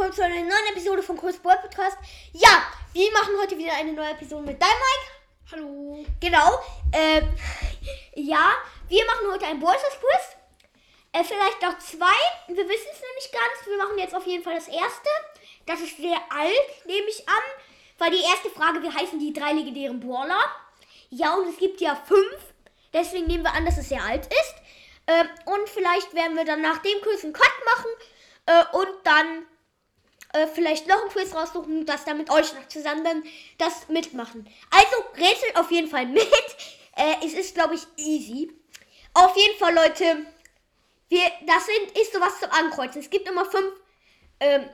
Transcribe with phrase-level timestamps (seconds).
[0.00, 1.98] willkommen zu einer neuen Episode von Kurs Boy Podcast.
[2.32, 2.62] Ja,
[2.94, 5.52] wir machen heute wieder eine neue Episode mit deinem Mike.
[5.52, 6.06] Hallo.
[6.18, 6.58] Genau.
[6.94, 7.28] Ähm,
[8.14, 8.54] ja,
[8.88, 10.36] wir machen heute ein Ballstars Quiz.
[11.12, 12.16] Äh, vielleicht auch zwei.
[12.46, 13.66] Wir wissen es noch nicht ganz.
[13.66, 15.10] Wir machen jetzt auf jeden Fall das erste.
[15.66, 17.44] Das ist sehr alt, nehme ich an.
[17.98, 20.40] Weil die erste Frage, wie heißen die drei legendären Brawler?
[21.10, 22.38] Ja, und es gibt ja fünf.
[22.94, 24.54] Deswegen nehmen wir an, dass es sehr alt ist.
[25.08, 27.90] Ähm, und vielleicht werden wir dann nach dem Quiz einen Cut machen.
[28.46, 29.46] Äh, und dann
[30.32, 33.24] äh, vielleicht noch ein Quiz raussuchen, das dann mit euch noch zusammen
[33.58, 34.48] das mitmachen.
[34.70, 36.26] Also rätselt auf jeden Fall mit.
[36.96, 38.50] Äh, es ist, glaube ich, easy.
[39.14, 40.26] Auf jeden Fall, Leute.
[41.08, 43.00] Wir, das sind, ist sowas zum Ankreuzen.
[43.00, 43.72] Es gibt immer fünf
[44.40, 44.68] ähm,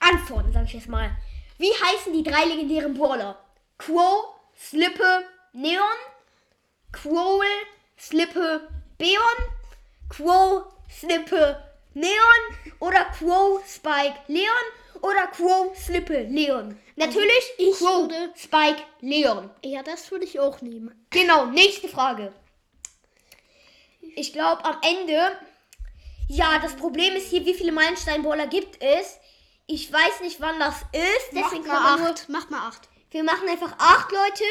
[0.00, 1.10] Antworten, sag ich jetzt mal.
[1.58, 3.38] Wie heißen die drei legendären Brawler?
[3.78, 5.84] Quo, Slippe, Neon,
[6.90, 7.44] Quoll,
[7.98, 9.20] Slippe, Beon,
[10.08, 11.69] Quo, Slippe,
[12.00, 14.66] Neon oder Quo, Spike, Leon
[15.02, 16.78] oder Quo, Slippe, Leon.
[16.96, 19.50] Natürlich ich Quo, würde- Spike, Leon.
[19.64, 21.06] Ja, das würde ich auch nehmen.
[21.10, 22.32] Genau, nächste Frage.
[24.16, 25.38] Ich glaube am Ende.
[26.28, 29.18] Ja, das Problem ist hier, wie viele Meilenstein-Baller gibt es?
[29.66, 31.30] Ich weiß nicht, wann das ist.
[31.32, 32.28] Deswegen Mach mal man nur acht.
[32.28, 32.88] Mach mal acht.
[33.10, 34.44] wir machen einfach acht Leute.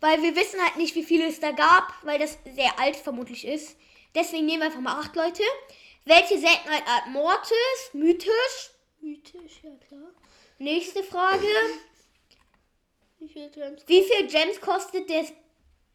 [0.00, 3.46] Weil wir wissen halt nicht, wie viele es da gab, weil das sehr alt vermutlich
[3.46, 3.76] ist.
[4.14, 5.42] Deswegen nehmen wir einfach mal acht Leute.
[6.08, 7.90] Welche Seltenheit Art Mortis?
[7.92, 8.70] Mythisch?
[9.02, 10.08] Mythisch, ja klar.
[10.58, 11.46] Nächste Frage.
[13.18, 13.82] Wie viel Gems?
[13.86, 15.26] Wie viel Gems kostet der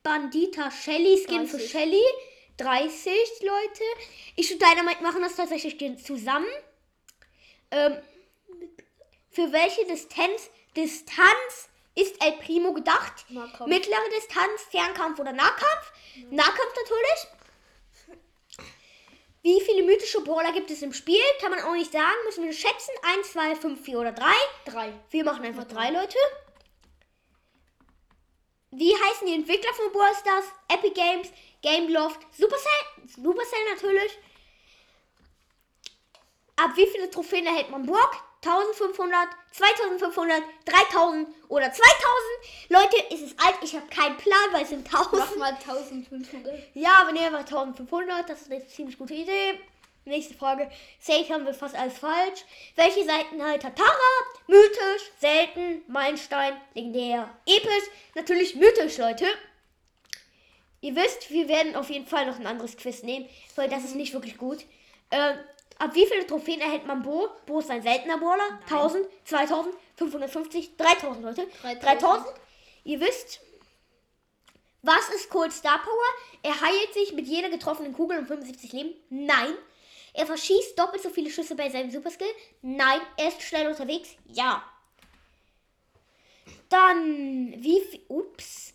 [0.04, 1.72] Bandita Shelly Skin für 30.
[1.72, 2.04] Shelly?
[2.58, 3.12] 30
[3.42, 3.84] Leute.
[4.36, 6.46] Ich und Dynamite machen das tatsächlich zusammen.
[7.72, 7.98] Ähm,
[9.32, 13.26] für welche Distanz, Distanz ist El Primo gedacht?
[13.30, 13.68] Nahkampf.
[13.68, 15.92] Mittlere Distanz, Fernkampf oder Nahkampf?
[16.30, 17.43] Nahkampf natürlich.
[19.44, 21.22] Wie viele mythische Brawler gibt es im Spiel?
[21.42, 22.16] Kann man auch nicht sagen.
[22.26, 22.92] Müssen wir schätzen.
[23.18, 24.26] 1, 2, 5, 4 oder 3.
[24.64, 24.94] Drei.
[25.10, 26.18] Wir machen einfach drei Leute.
[28.72, 30.46] Wie heißen die Entwickler von Brawl Stars?
[30.70, 31.30] Epic Games,
[31.62, 32.72] Gameloft, Supercell,
[33.06, 34.18] Supercell natürlich.
[36.56, 38.24] Ab wie viele Trophäen erhält man Brock?
[38.46, 41.82] 1500, 2500, 3000 oder 2000?
[42.70, 45.14] Leute, es ist alt, ich habe keinen Plan, weil es sind 1000.
[45.14, 46.54] Mach mal 1500.
[46.74, 48.30] Ja, aber nehmen wir 1500.
[48.30, 49.60] Das ist eine ziemlich gute Idee.
[50.06, 50.70] Nächste Frage.
[51.00, 52.44] Safe haben wir fast alles falsch.
[52.76, 53.90] Welche Seitenheit hat Tara?
[54.48, 57.90] Mythisch, selten, Meilenstein, legendär, episch.
[58.16, 59.26] Natürlich mythisch, Leute.
[60.82, 63.96] Ihr wisst, wir werden auf jeden Fall noch ein anderes Quiz nehmen, weil das ist
[63.96, 64.66] nicht wirklich gut.
[65.12, 65.38] Ähm,
[65.84, 67.30] ab wie viele Trophäen erhält man Bo?
[67.46, 68.60] Bo ist ein seltener Brawler.
[68.64, 71.48] 1000, 2000, 550, 3000, Leute.
[71.62, 71.84] 3000.
[71.84, 72.28] 3000.
[72.86, 73.42] Ihr wisst,
[74.82, 76.42] was ist Cold Star Power?
[76.42, 78.94] Er heilt sich mit jeder getroffenen Kugel um 75 Leben?
[79.10, 79.56] Nein.
[80.14, 82.34] Er verschießt doppelt so viele Schüsse bei seinem Superskill?
[82.62, 83.02] Nein.
[83.18, 84.10] Er ist schnell unterwegs?
[84.26, 84.64] Ja.
[86.70, 88.74] Dann, wie viel, ups.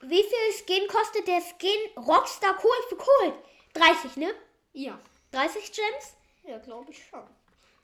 [0.00, 3.34] Wie viel Skin kostet der Skin Rockstar Cold für Cold?
[3.74, 4.32] 30, ne?
[4.72, 4.98] Ja.
[5.32, 6.17] 30 Gems?
[6.48, 7.22] Ja, glaube ich schon.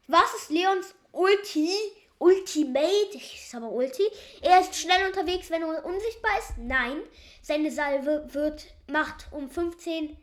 [0.08, 1.70] Was ist Leons Ulti?
[2.18, 3.10] Ultimate?
[3.12, 4.02] Ich sag mal Ulti.
[4.40, 6.56] Er ist schnell unterwegs, wenn er unsichtbar ist?
[6.58, 7.02] Nein.
[7.42, 10.16] Seine Salve wird, macht um 15%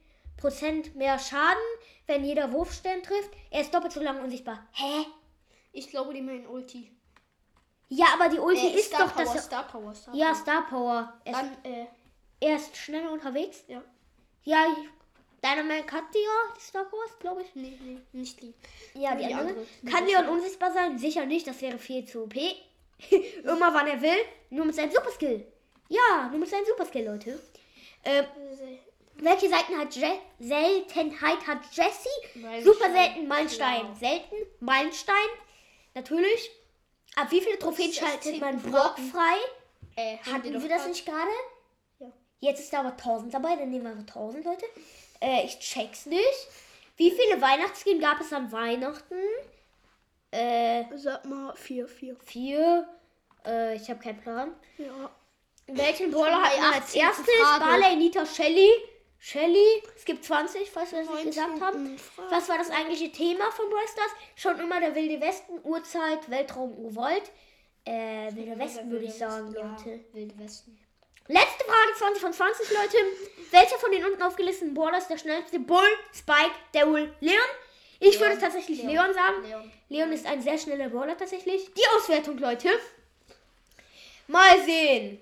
[0.95, 1.61] mehr Schaden,
[2.07, 3.29] wenn jeder Wurfstern trifft.
[3.51, 4.65] Er ist doppelt so lange unsichtbar.
[4.71, 5.05] Hä?
[5.73, 6.91] Ich glaube, die meinen Ulti.
[7.89, 9.45] Ja, aber die Ulti Äh, ist Star doch Power, das.
[9.45, 10.35] Star Power, Star Ja, Power.
[10.35, 11.13] Star Power.
[11.25, 11.85] Er ist, Dann, äh,
[12.39, 13.63] er ist schneller unterwegs.
[13.67, 13.83] ja.
[14.43, 14.65] Ja,
[15.43, 17.55] Dynamite hat die ja, die Star Powers, glaube ich.
[17.55, 18.53] Nee, nee, nicht die.
[18.93, 19.49] Ja, die, Die andere.
[19.49, 19.65] andere.
[19.89, 20.97] Kann Die Leon unsichtbar sein?
[20.97, 22.35] Sicher nicht, das wäre viel zu OP.
[23.43, 24.19] Immer wann er will,
[24.51, 25.45] nur mit seinem Superskill.
[25.89, 27.39] Ja, nur mit seinem Superskill, Leute.
[28.03, 28.25] Ähm,
[29.15, 30.07] welche Seiten hat Je
[30.39, 32.39] Seltenheit hat Jessie?
[32.39, 32.63] Meilenstein.
[32.63, 33.81] Super selten, Meilenstein.
[33.81, 33.95] Klar.
[33.95, 35.27] Selten, Meilenstein.
[35.95, 36.51] Natürlich.
[37.15, 39.35] Ab wie viele Trophäen schaltet 10 man Brock frei?
[39.95, 41.29] Äh, Hatten wir das grad- nicht gerade?
[41.99, 42.07] Ja.
[42.39, 44.65] Jetzt ist da aber 1000 dabei, dann nehmen wir einfach 1000, Leute.
[45.21, 46.47] Äh, ich check's nicht.
[46.97, 49.15] Wie viele Weihnachtsgehen gab es an Weihnachten?
[50.31, 52.15] Äh, Sag mal 4, 4.
[52.17, 52.87] vier.
[53.45, 54.53] Äh, ich habe keinen Plan.
[54.77, 55.09] Ja.
[55.67, 57.01] Welchen Brawler hat man als 18.
[57.01, 57.25] erstes?
[57.41, 57.65] Frage.
[57.65, 58.69] Barley, Nita, Shelly.
[59.19, 59.83] Shelly.
[59.95, 61.29] Es gibt 20, falls wir das nicht 19.
[61.31, 61.97] gesagt haben.
[61.97, 62.31] Frage.
[62.31, 64.11] Was war das eigentliche Thema von Brawl Stars?
[64.35, 67.31] Schon immer der Wilde Westen, Uhrzeit, Weltraum, Urwald.
[67.85, 69.99] Äh, Wilde Westen würde ich sagen, ja, Leute.
[70.13, 70.77] Wilde Westen.
[71.27, 72.97] Letzte Frage, 20 von 20, Leute.
[73.51, 75.59] Welcher von den unten aufgelisteten Brawlers ist der schnellste?
[75.59, 77.37] Bull, Spike, Daryl, Leon?
[77.99, 78.21] Ich Leon.
[78.21, 79.13] würde tatsächlich Leon, Leon.
[79.13, 79.43] sagen.
[79.43, 79.71] Leon.
[79.89, 81.71] Leon ist ein sehr schneller Brawler tatsächlich.
[81.73, 82.69] Die Auswertung, Leute.
[84.27, 85.21] Mal sehen.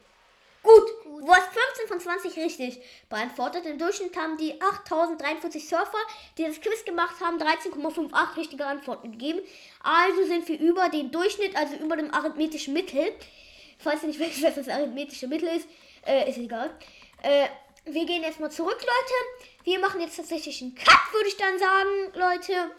[0.62, 3.66] Gut, du hast 15 von 20 richtig beantwortet.
[3.66, 5.98] Im Durchschnitt haben die 8043 Surfer,
[6.38, 9.40] die das Quiz gemacht haben, 13,58 richtige Antworten gegeben.
[9.82, 13.14] Also sind wir über den Durchschnitt, also über dem arithmetischen Mittel.
[13.80, 15.68] Falls ihr nicht wisst, was das arithmetische Mittel ist,
[16.06, 16.72] äh, ist egal.
[17.22, 17.48] Äh,
[17.86, 19.48] wir gehen jetzt mal zurück, Leute.
[19.64, 22.72] Wir machen jetzt tatsächlich einen Cut, würde ich dann sagen, Leute.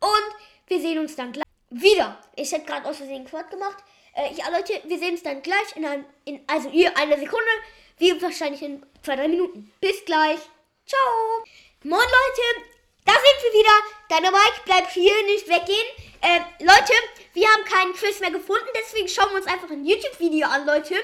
[0.00, 0.36] Und
[0.66, 2.18] wir sehen uns dann gleich wieder.
[2.36, 3.78] Ich hätte gerade aus Versehen Quad gemacht.
[4.14, 7.50] Äh, ja, Leute, wir sehen uns dann gleich in, ein, in also ihr eine Sekunde.
[7.98, 9.72] Wir wahrscheinlich in zwei, drei Minuten.
[9.80, 10.40] Bis gleich.
[10.86, 11.44] Ciao.
[11.84, 12.68] Moin, Leute.
[13.04, 13.70] Da sind wir wieder.
[14.08, 15.86] Deine Mike bleibt hier, nicht weggehen.
[16.20, 16.92] Äh, Leute,
[17.32, 20.94] wir haben keinen Quiz mehr gefunden, deswegen schauen wir uns einfach ein YouTube-Video an, Leute.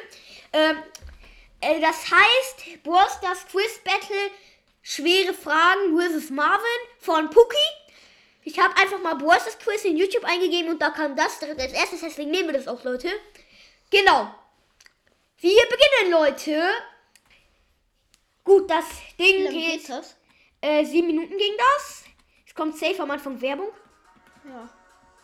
[0.52, 0.76] Ähm,
[1.60, 4.30] äh, das heißt, Brawl Stars Quiz Battle,
[4.82, 6.30] schwere Fragen vs.
[6.30, 7.56] Marvin von Puki.
[8.44, 11.60] Ich habe einfach mal Brawl Stars Quiz in YouTube eingegeben und da kam das direkt
[11.60, 13.10] als erstes, deswegen nehmen wir das auch, Leute.
[13.90, 14.34] Genau.
[15.40, 16.62] Wir beginnen, Leute.
[18.44, 18.86] Gut, das
[19.18, 19.88] Ding geht.
[19.88, 20.16] das?
[20.60, 22.04] Äh, sieben Minuten ging das.
[22.46, 23.68] Es kommt safe am Anfang Werbung.
[24.44, 24.68] Ja.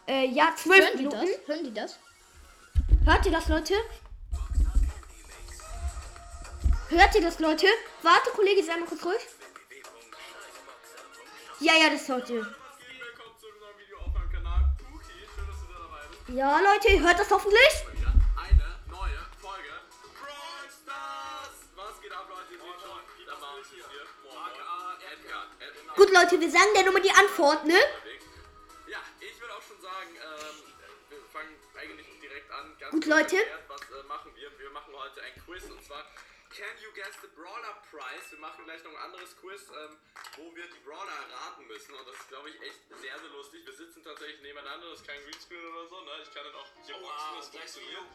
[0.07, 1.27] Äh, ja, zwölf Hören die Minuten.
[1.27, 1.49] das?
[1.49, 1.99] Hören die das?
[3.05, 3.75] Hört ihr das, Leute?
[6.91, 7.67] Hört ihr das, Leute?
[8.03, 9.21] Warte, Kollege, sei mal kurz ruhig.
[11.61, 12.47] Ja, ja, das hört ihr.
[16.29, 17.85] Ja, Leute, ihr hört das hoffentlich.
[25.97, 27.79] Gut, Leute, wir sagen der Nummer die Antwort, ne?
[28.89, 30.57] Ja, ich würde auch schon sagen, ähm,
[31.09, 32.75] wir fangen eigentlich direkt an.
[32.81, 33.37] Ganz Gut, Leute.
[33.37, 34.51] erklärt, Was äh, machen wir?
[34.59, 36.05] Wir machen heute ein Quiz und zwar
[36.55, 38.31] Can You Guess the Brawler Prize?
[38.31, 39.99] Wir machen gleich noch ein anderes Quiz, ähm,
[40.39, 43.67] wo wir die Brawler erraten müssen und das ist, glaube ich, echt sehr, sehr lustig.
[43.67, 46.15] Wir sitzen tatsächlich nebeneinander, das ist kein Greenscreen oder so, ne?
[46.23, 48.07] Ich kann dann auch hier boxen, das funktioniert.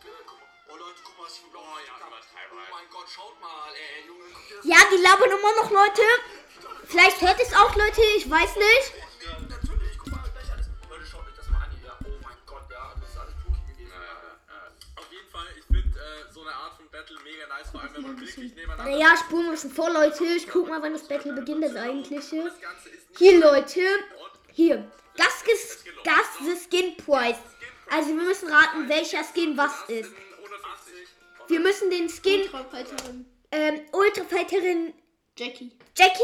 [0.71, 3.75] Oh Leute, guck mal, was ich für blaue Oh ja, Oh mein Gott, schaut mal,
[3.75, 6.05] ey, Junge, guck dir Ja, die labern immer noch, Leute.
[6.87, 8.87] Vielleicht hört es auch, Leute, ich weiß nicht.
[9.35, 9.51] an.
[9.51, 10.71] Natürlich, guck mal, gleich alles.
[10.87, 11.91] Leute, schaut euch das mal an hier.
[12.07, 13.91] Oh mein Gott, ja, das ist alles Puki gewesen.
[13.91, 14.71] Ja, ja, ja.
[14.95, 15.65] Auf jeden Fall, ich
[16.09, 19.17] äh, so eine Art von Battle mega nice, vor allem wenn man wirklich nebeneinander Naja,
[19.17, 20.25] spuren wir bisschen vor, Leute.
[20.25, 22.51] Ich guck mal, wann das Battle beginnt, das eigentliche.
[23.17, 23.81] Hier, Leute.
[24.53, 24.91] Hier.
[25.15, 27.37] Das ist, das ist Skin Price.
[27.89, 30.11] Also wir müssen raten, welcher Skin was ist.
[30.37, 30.93] 150.
[31.47, 34.93] Wir müssen den Skin Ultrafighterin ähm, Ultrafighterin
[35.37, 35.71] Jackie.
[35.95, 36.21] Jackie.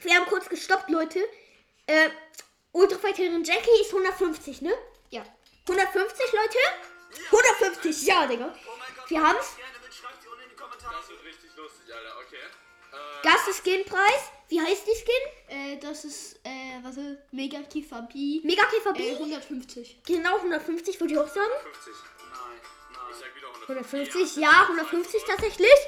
[0.00, 1.20] Wir haben kurz gestoppt, Leute.
[1.86, 2.10] Äh,
[2.72, 4.72] Ultrafighterin Jackie ist 150, ne?
[5.10, 5.24] Ja.
[5.68, 6.58] 150, Leute?
[7.26, 8.54] 150, ja, Digga.
[9.08, 9.38] Wir haben's.
[9.46, 10.94] das Gerne mit, schreibt sie unten in die Kommentare.
[10.96, 12.36] Das wird richtig lustig, Alter, okay.
[12.92, 14.22] Äh, Das ist Skinpreis.
[14.48, 15.24] Wie heißt die Skin?
[15.48, 18.40] Äh, das ist, äh, warte, Mega Kiefer B.
[18.44, 19.12] Mega Käfer Äh, B.
[19.12, 20.02] 150.
[20.04, 21.50] Genau 150, würde ich auch sagen.
[21.62, 21.92] 50.
[22.30, 22.60] Nein,
[22.90, 23.06] Ich nein.
[23.20, 24.14] sag wieder 150.
[24.14, 25.78] 150, ja, 150 tatsächlich.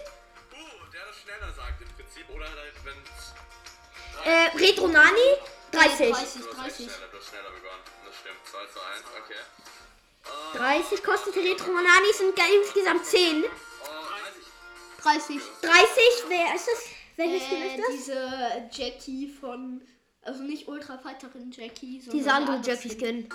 [0.52, 2.96] Uh, der das schneller sagt im Prinzip, oder halt, wenn
[4.24, 5.36] Äh, Retro Nani,
[5.72, 6.10] 30.
[6.10, 6.86] 30, du hast 30.
[6.90, 7.82] schneller, du hast schneller begonnen.
[8.06, 9.40] Das stimmt, 2 zu 1, okay.
[10.54, 13.44] 30 kostete Retro Nani, sind insgesamt 10.
[13.44, 13.86] Oh,
[15.02, 15.40] 30.
[15.62, 15.98] 30,
[16.28, 16.84] wer ist das?
[17.16, 17.88] Welches Skin Äh, ist das?
[17.94, 19.80] diese Jackie von,
[20.22, 23.16] also nicht Ultrafighterin Jackie, sondern Diese der andere Jackie Skin.
[23.18, 23.32] nicht.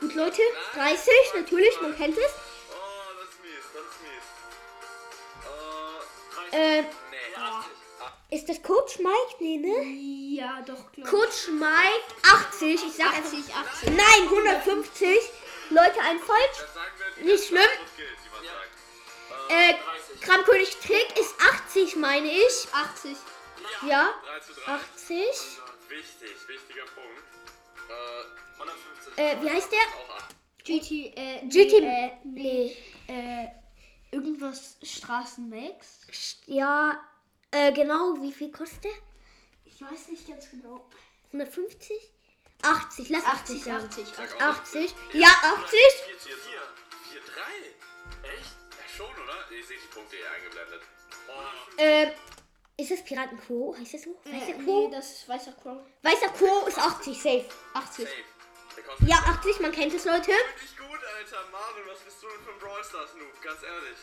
[0.00, 0.40] Gut, Leute,
[0.74, 2.24] 30, natürlich, man kennt es.
[2.24, 2.74] Oh,
[3.20, 4.00] das ist mies, das ist
[6.52, 6.58] mies.
[6.60, 6.84] Äh,
[8.34, 9.34] ist das Coach Mike?
[9.40, 9.84] Nee, ne?
[10.36, 13.24] Ja, doch, Coach Mike, 80, ich sag einfach.
[13.32, 13.90] 80, 80.
[13.90, 15.18] Nein, 150.
[15.70, 16.64] Leute, ein falsch.
[17.22, 17.62] Nicht schlimm.
[19.48, 19.74] Äh,
[20.20, 22.68] Kramkönig Trick ist 80, meine ich.
[22.72, 23.16] 80.
[23.86, 24.72] Ja, 3 zu 3.
[24.72, 25.18] 80.
[25.88, 27.22] Wichtig, wichtiger Punkt.
[27.88, 29.18] Äh, 150.
[29.18, 29.78] Äh, wie heißt der?
[29.78, 30.36] auch 8.
[30.64, 31.80] GT, äh, GT.
[31.80, 32.76] nee, äh, Nee.
[33.08, 33.48] äh,
[34.14, 36.40] irgendwas Straßenmax.
[36.46, 37.00] Ja,
[37.50, 38.92] äh, genau, wie viel kostet der?
[39.64, 40.88] Ich weiß nicht ganz genau.
[41.32, 41.96] 150?
[42.62, 43.84] 80, lass 80 80, sagen.
[43.84, 44.40] 80, 80.
[44.40, 44.94] 80.
[45.12, 45.78] Ja, 80.
[46.06, 46.36] 4 4
[47.10, 48.28] 4 3.
[48.28, 48.56] Echt?
[48.70, 49.50] Ja, schon, oder?
[49.50, 50.82] Ich sehe die Punkte hier eingeblendet.
[51.28, 52.12] Oh, Äh,
[52.76, 53.74] ist das Piraten Quo?
[53.78, 54.20] Heißt das so?
[54.24, 54.88] Weißer Äh, Quo?
[54.88, 55.78] nee, das ist weißer Crow.
[56.02, 57.44] Weißer Quo ist 80, safe.
[57.74, 58.08] 80.
[58.08, 58.24] safe.
[59.06, 60.30] Ja, 80, man kennt es, Leute.
[60.30, 61.44] Richtig gut, Alter.
[61.50, 63.42] Marvin, was bist du denn für ein Brawl Stars Noob?
[63.42, 63.98] Ganz ehrlich.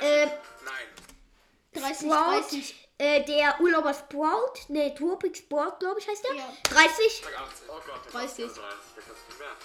[0.00, 0.08] 30.
[0.08, 0.26] Äh,
[0.64, 1.82] Nein.
[1.82, 2.83] 30, Sprout, 30.
[2.98, 6.34] äh, der Urlauber Sprout, ne, Tropic Sport, glaube ich, heißt der.
[6.34, 6.52] Ja.
[6.64, 7.68] 30, Sag 80.
[7.68, 8.46] Oh Gott, der 30.
[8.46, 8.94] kostet nur 30.
[8.94, 9.56] Der kostet nicht mehr.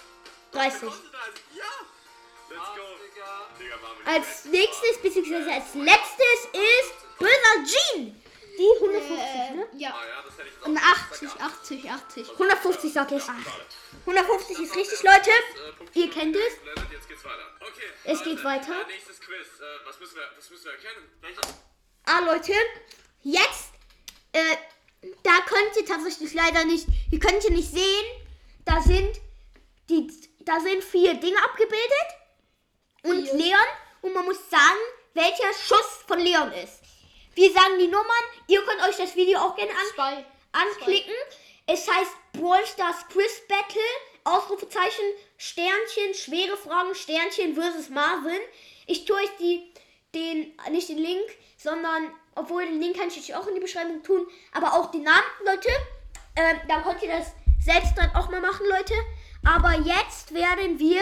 [0.51, 0.79] 30.
[0.79, 1.43] Der kostet 30.
[1.55, 1.63] Ja.
[2.50, 2.81] Let's go.
[3.05, 3.48] Digga.
[3.59, 4.07] Digga, Marvin.
[4.07, 8.21] Als nächstes, beziehungsweise als letztes ist Böser Jean.
[8.57, 9.67] die 150, ne?
[9.77, 9.89] Ja.
[9.93, 11.12] Ah ja, das hätte ich jetzt auch Und gesagt.
[11.12, 12.29] 80, 80, 80.
[12.31, 13.24] 150 sag ich.
[14.05, 15.29] 150 ist richtig, Leute.
[15.29, 16.53] Äh, Ihr kennt es.
[17.24, 17.43] Weiter.
[18.05, 18.81] Es geht weiter.
[18.81, 19.59] Äh, nächstes Quiz.
[19.59, 21.12] Äh, was, müssen wir, was müssen wir erkennen?
[21.21, 21.41] Welches?
[22.05, 22.53] Ah, Leute,
[23.23, 23.71] jetzt,
[24.33, 24.55] äh,
[25.23, 28.05] da könnt ihr tatsächlich leider nicht, ihr könnt ihr nicht sehen,
[28.65, 29.19] da sind
[29.89, 30.07] die,
[30.41, 32.07] da sind vier Dinge abgebildet
[33.03, 33.33] und Vier.
[33.33, 33.67] Leon
[34.01, 34.79] und man muss sagen,
[35.13, 36.81] welcher Schuss von Leon ist.
[37.35, 40.25] Wir sagen die Nummern, ihr könnt euch das Video auch gerne an, Zwei.
[40.51, 41.13] anklicken.
[41.67, 43.81] Es heißt Brawl Stars Quiz Battle,
[44.23, 45.05] Ausrufezeichen,
[45.38, 48.39] Sternchen, schwere Fragen, Sternchen versus Marvin.
[48.88, 49.71] Ich tue euch die,
[50.13, 54.01] den, nicht den Link, sondern, obwohl den Link kann ich euch auch in die Beschreibung
[54.03, 55.69] tun, aber auch die Namen, Leute.
[56.36, 58.93] Ähm, dann könnt ihr das selbst dann auch mal machen, Leute.
[59.46, 61.01] Aber jetzt werden wir,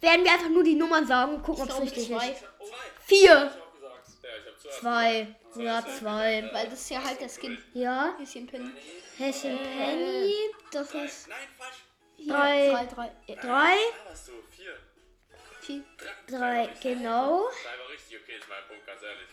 [0.00, 2.30] werden wir einfach nur die Nummern sagen und gucken, ob es richtig zwei.
[2.30, 2.44] ist.
[2.58, 2.64] Oh.
[3.06, 3.52] Vier,
[4.80, 6.50] zwei, ja, zwei.
[6.52, 7.58] Weil das ist ja halt der Skin.
[7.72, 8.72] Ja, Bisschen Pin.
[9.16, 10.34] Hessen Penny,
[10.70, 11.84] Das ist Nein, falsch.
[12.26, 12.86] Drei.
[12.94, 13.76] Drei, drei.
[16.26, 17.48] Drei, genau.
[17.48, 18.20] Drei war richtig.
[18.22, 19.28] Okay, ist mein Punkt, ganz ehrlich.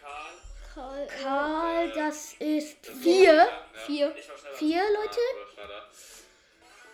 [0.76, 1.08] Karl.
[1.08, 3.34] Karl, äh, Karl, das ist vier.
[3.34, 3.48] Ja,
[3.86, 4.16] Vier.
[4.56, 5.20] Vier, Leute?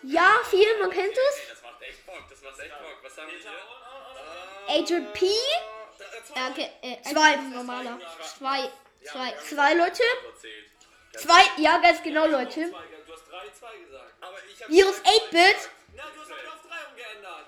[0.04, 1.48] Ja, vier, man kennt es.
[1.48, 2.22] das macht echt Bock.
[2.30, 2.98] Das macht echt Bock.
[3.02, 4.74] Was haben wir hier?
[4.82, 5.26] Agent P,
[6.36, 7.36] Ja, okay, äh, Zwei.
[7.36, 7.98] normaler.
[8.38, 8.70] Zwei.
[9.04, 9.32] Zwei.
[9.48, 10.02] zwei Leute.
[11.16, 12.70] Zwei, ja, ganz genau, Leute.
[12.70, 14.12] Du hast 3, 2 gesagt.
[14.20, 15.54] Aber ich hab Virus zwei, zwei 8-Bit.
[15.56, 15.70] gesagt.
[15.94, 17.46] Na, du hast aber auf 3 umgeändert.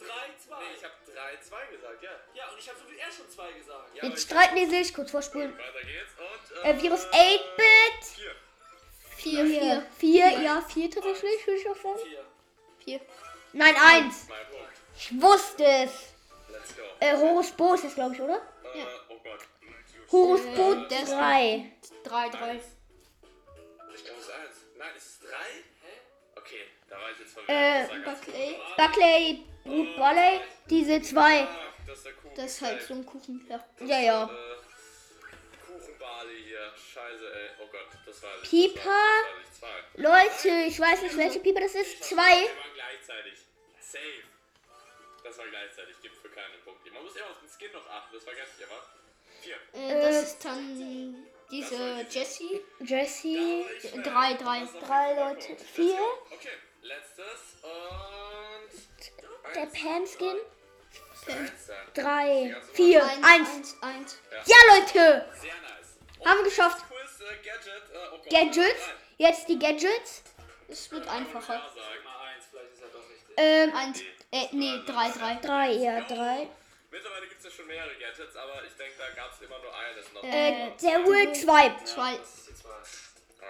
[0.00, 0.06] 3,
[0.46, 0.58] 2.
[0.58, 2.10] Nee, ich hab 3, 2 gesagt, ja.
[2.34, 3.96] Ja, und ich habe so wie er schon 2 gesagt.
[3.96, 5.58] ja Jetzt streiten die sich, kurz vorspulen.
[6.64, 8.04] Äh, Virus 8-Bit.
[8.04, 8.34] Vier.
[9.16, 9.86] Vier, vier.
[9.98, 11.98] Vier, ja, vier tatsächlich, würde ich auch sagen.
[12.04, 12.20] 4.
[12.84, 13.00] Vier.
[13.52, 14.26] Nein, eins.
[14.28, 14.72] Mein Punkt.
[14.96, 15.90] Ich wusste es.
[16.50, 16.82] Let's go.
[17.00, 18.36] Äh, Horus Bo ist glaube ich, oder?
[18.36, 19.40] Äh, oh Gott.
[20.12, 21.72] Horus Äh, ist- 3.
[22.04, 22.60] Drei, drei.
[23.94, 24.66] Ich glaube, es ist 1.
[24.78, 25.28] Nein, ist es 3?
[25.82, 25.92] Hä?
[26.36, 27.50] Okay, da war ich jetzt verwirrt.
[27.50, 28.56] Äh, Buckley.
[28.76, 31.42] Buckley, Brut Volley, diese zwei.
[31.42, 31.48] Ah,
[31.86, 32.08] das ist.
[32.36, 33.46] Das ist halt so ein Kuchen.
[33.48, 33.64] Ja.
[33.80, 34.30] Ja, ja.
[36.06, 36.72] Äh, Kuchenbali hier.
[36.76, 37.50] Scheiße, ey.
[37.60, 38.50] Oh Gott, das war nicht.
[38.50, 38.80] Pieper.
[38.80, 40.22] Das war, das war.
[40.22, 42.04] Leute, ich weiß nicht, welche Pieper das ist.
[42.04, 42.14] Zwei.
[42.14, 43.38] Die waren gleichzeitig.
[43.80, 44.22] Safe.
[45.24, 45.96] Das war gleichzeitig.
[46.02, 46.92] Gibt für keinen Punkt.
[46.92, 48.14] Man muss immer auf den Skin noch achten.
[48.14, 48.82] Das vergesse ich immer.
[49.42, 49.56] Vier.
[49.72, 52.60] Äh, das ist dann diese Jessie.
[52.80, 53.64] Jesse.
[54.02, 54.66] Drei, drei.
[54.86, 55.56] Drei Leute.
[55.56, 56.00] Vier.
[56.30, 59.54] Okay, letztes und.
[59.54, 60.36] Der Pan-Skin.
[61.28, 61.76] Eins dann.
[61.94, 62.56] Drei.
[62.72, 63.04] Vier.
[63.04, 63.76] Eins, Eins.
[63.80, 64.18] eins, eins.
[64.46, 65.26] Ja, Leute.
[65.40, 65.85] Sehr nice.
[66.18, 66.84] Und Haben wir geschafft.
[66.88, 67.66] Quiz, äh, Gadget.
[67.66, 68.30] Äh, oh Gott.
[68.30, 68.86] Gadgets.
[68.86, 70.22] Nein, Jetzt die Gadgets.
[70.68, 71.52] Es wird ja einfacher.
[71.52, 72.04] sagen.
[72.04, 73.34] Mal 1, vielleicht ist er doch richtig.
[73.36, 74.00] Ähm, Eins.
[74.32, 75.34] Äh, nee, drei, drei.
[75.36, 76.48] drei, ja, drei.
[76.90, 79.74] Mittlerweile gibt es ja schon mehrere Gadgets, aber ich denke, da gab es immer nur
[79.76, 80.24] eines noch.
[80.24, 81.74] Äh, zwei.
[81.84, 82.14] Zwei.
[82.16, 82.68] Ist die 2.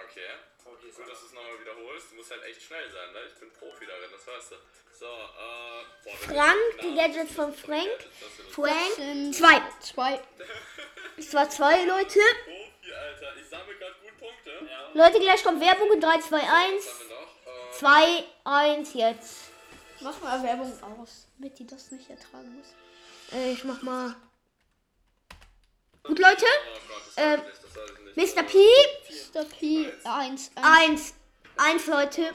[0.03, 0.29] Okay.
[0.67, 2.11] Okay, Gut, dass du es nochmal wiederholst.
[2.11, 3.19] Du musst halt echt schnell sein, ne?
[3.27, 4.55] Ich bin Profi darin, das weißt du.
[4.99, 6.15] So, äh.
[6.15, 7.87] Frank, die jetzt Gadgets von Frank.
[8.49, 9.33] Frank.
[9.33, 9.61] Zwei.
[9.79, 10.19] Zwei.
[11.19, 12.19] Es war zwei Leute.
[12.45, 13.35] Profi, Alter.
[13.41, 14.51] Ich sammle gerade gut Punkte.
[14.93, 15.05] Ja.
[15.05, 16.85] Leute, gleich kommt Werbung in 3, 2, 1.
[16.85, 18.21] Was haben wir noch?
[18.21, 19.35] Äh, 2, 1 jetzt.
[20.01, 22.67] Mach mal Werbung aus, damit die das nicht ertragen muss.
[23.33, 24.15] Äh, ich mach mal.
[26.03, 26.45] Gut, Leute.
[26.45, 27.41] oh Ähm,
[28.15, 28.37] nicht.
[28.37, 28.43] Mr.
[28.43, 28.57] P.
[29.33, 29.43] Mr.
[29.45, 29.91] P.
[30.03, 30.51] Eins.
[30.55, 31.15] Eins.
[31.57, 31.83] 1.
[31.83, 32.33] 1, Leute.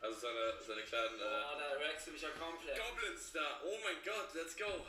[0.00, 1.22] Also seine, seine kleinen, äh.
[1.22, 2.78] Oh, da wechsel ich ja komplett.
[2.78, 3.60] Goblins da.
[3.64, 4.86] Oh mein Gott, let's go.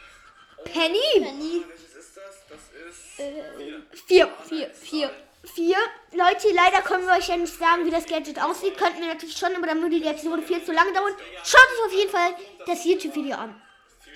[0.57, 0.99] Oh, Penny.
[1.13, 1.65] Penny.
[1.67, 2.45] welches ist das?
[2.47, 3.19] Das ist.
[3.19, 4.27] Äh, 4.
[4.47, 4.69] vier.
[4.73, 5.11] Vier.
[5.55, 5.77] 4.
[6.11, 8.77] Leute, leider können wir euch ja nicht sagen, wie das Gadget aussieht.
[8.77, 11.13] Könnten wir natürlich schon, aber dann würde die Episode viel zu lange dauern.
[11.43, 12.35] Schaut euch auf jeden Fall
[12.65, 13.61] das YouTube-Video an.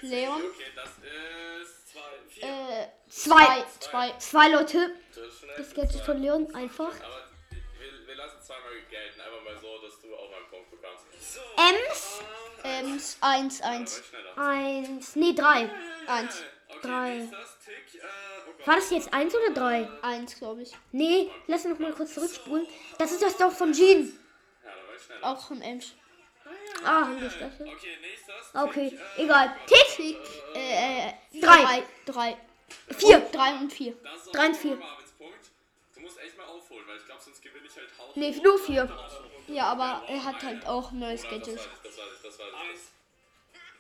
[0.02, 0.42] Leon?
[0.42, 1.92] Okay, das ist.
[1.94, 2.44] Zwei, vier.
[2.44, 3.66] Äh, 2.
[3.80, 4.12] zwei.
[4.18, 4.96] Zwei Leute.
[5.58, 6.04] Das Gadget zwei.
[6.04, 6.94] von Leon einfach.
[7.02, 9.22] Aber wir, wir lassen zweimal gelten.
[9.22, 10.03] Einfach mal so, dass
[11.58, 12.22] Ems.
[12.64, 14.04] Ems, 1, 1.
[14.38, 15.70] 1, nee, 3.
[16.08, 16.44] 1.
[16.82, 17.30] 3.
[18.66, 19.90] War das jetzt 1 oder 3?
[20.02, 20.72] 1, glaube ich.
[20.92, 22.66] Nee, lass noch mal kurz zurückspulen.
[22.98, 24.18] Das ist das doch von Jean.
[25.22, 25.94] Auch von Ems.
[26.84, 27.68] Ah, haben wir Stachel.
[28.54, 29.56] Okay, egal.
[29.68, 29.96] Tick.
[29.96, 30.18] Tick.
[30.54, 31.84] Äh, 3.
[32.06, 32.38] 3.
[32.98, 33.20] 4.
[33.32, 33.94] 3 und 4.
[34.32, 34.78] 3 und 4
[36.04, 38.16] muss echt mal aufholen, weil ich glaube, sonst gewinne ich halt Haut.
[38.16, 38.84] Nee, nur vier.
[39.48, 41.68] Ja, aber genau, er hat halt auch neues Sketches.
[41.84, 42.80] Das weiß ich, das weiß ich.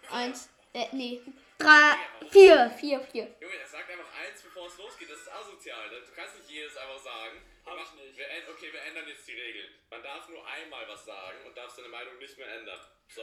[0.01, 0.49] Das Eins.
[0.73, 1.21] Äh, nee.
[1.59, 1.95] Drei,
[2.31, 3.27] vier, vier, vier.
[3.39, 5.11] Junge, er sagt einfach eins, bevor es losgeht.
[5.11, 5.89] Das ist asozial.
[5.91, 6.01] Ne?
[6.01, 7.37] Du kannst nicht jedes einfach sagen.
[7.65, 7.75] Wir
[8.05, 8.17] nicht.
[8.17, 9.69] wir, okay, wir ändern jetzt die Regeln.
[9.91, 12.79] Man darf nur einmal was sagen und darf seine Meinung nicht mehr ändern.
[13.07, 13.21] So.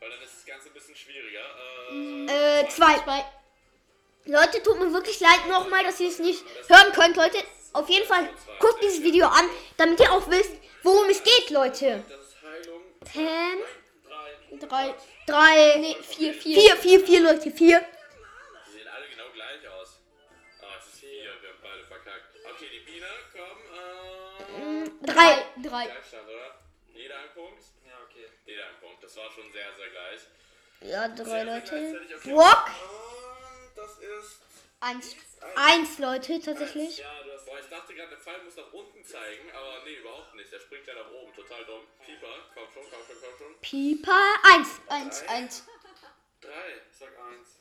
[0.00, 1.44] Weil dann ist das Ganze ein bisschen schwieriger.
[1.90, 2.98] Mm, äh, äh zwei.
[3.02, 3.24] zwei.
[4.26, 7.38] Leute, tut mir wirklich leid nochmal, dass ihr es nicht hören könnt, Leute.
[7.74, 8.28] Auf jeden Fall
[8.60, 9.44] guckt dieses Video an,
[9.76, 10.52] damit ihr auch wisst,
[10.84, 12.02] worum es geht, Leute.
[12.08, 12.82] Das ist Heilung.
[13.00, 14.94] Pam, Drei.
[15.26, 16.60] drei, Nee, vier, vier.
[16.60, 17.80] vier, vier, vier, Leute, vier.
[17.80, 19.98] Die sehen alle genau gleich aus.
[20.62, 21.24] Ah, es ist vier.
[21.42, 22.36] Wir haben beide verkackt.
[22.54, 24.84] Okay, die Biene, komm.
[24.84, 25.44] Äh, Drei.
[25.68, 25.84] Drei.
[25.86, 26.60] Gleichstand, oder?
[26.94, 27.60] Jeder ein Punkt?
[27.84, 28.26] Ja, okay.
[28.46, 29.02] Jeder ein Punkt.
[29.02, 30.20] Das war schon sehr, sehr gleich.
[30.92, 32.00] Ja, drei, Leute.
[32.20, 32.32] Okay.
[32.32, 32.66] Rock.
[32.68, 34.40] Und das ist.
[34.80, 35.16] Eins.
[35.56, 36.98] Eins, Leute, tatsächlich.
[36.98, 37.33] Ja, du
[37.74, 40.52] dachte gerade, der Pfeil muss nach unten zeigen, aber nee, überhaupt nicht.
[40.52, 41.34] Der springt ja nach oben.
[41.34, 41.86] Total dumm.
[42.04, 43.60] Pieper, komm schon, komm schon, komm schon.
[43.60, 44.68] Pieper, eins.
[44.88, 45.66] Eins, eins.
[46.40, 46.82] Drei.
[46.90, 47.58] Ich sag eins.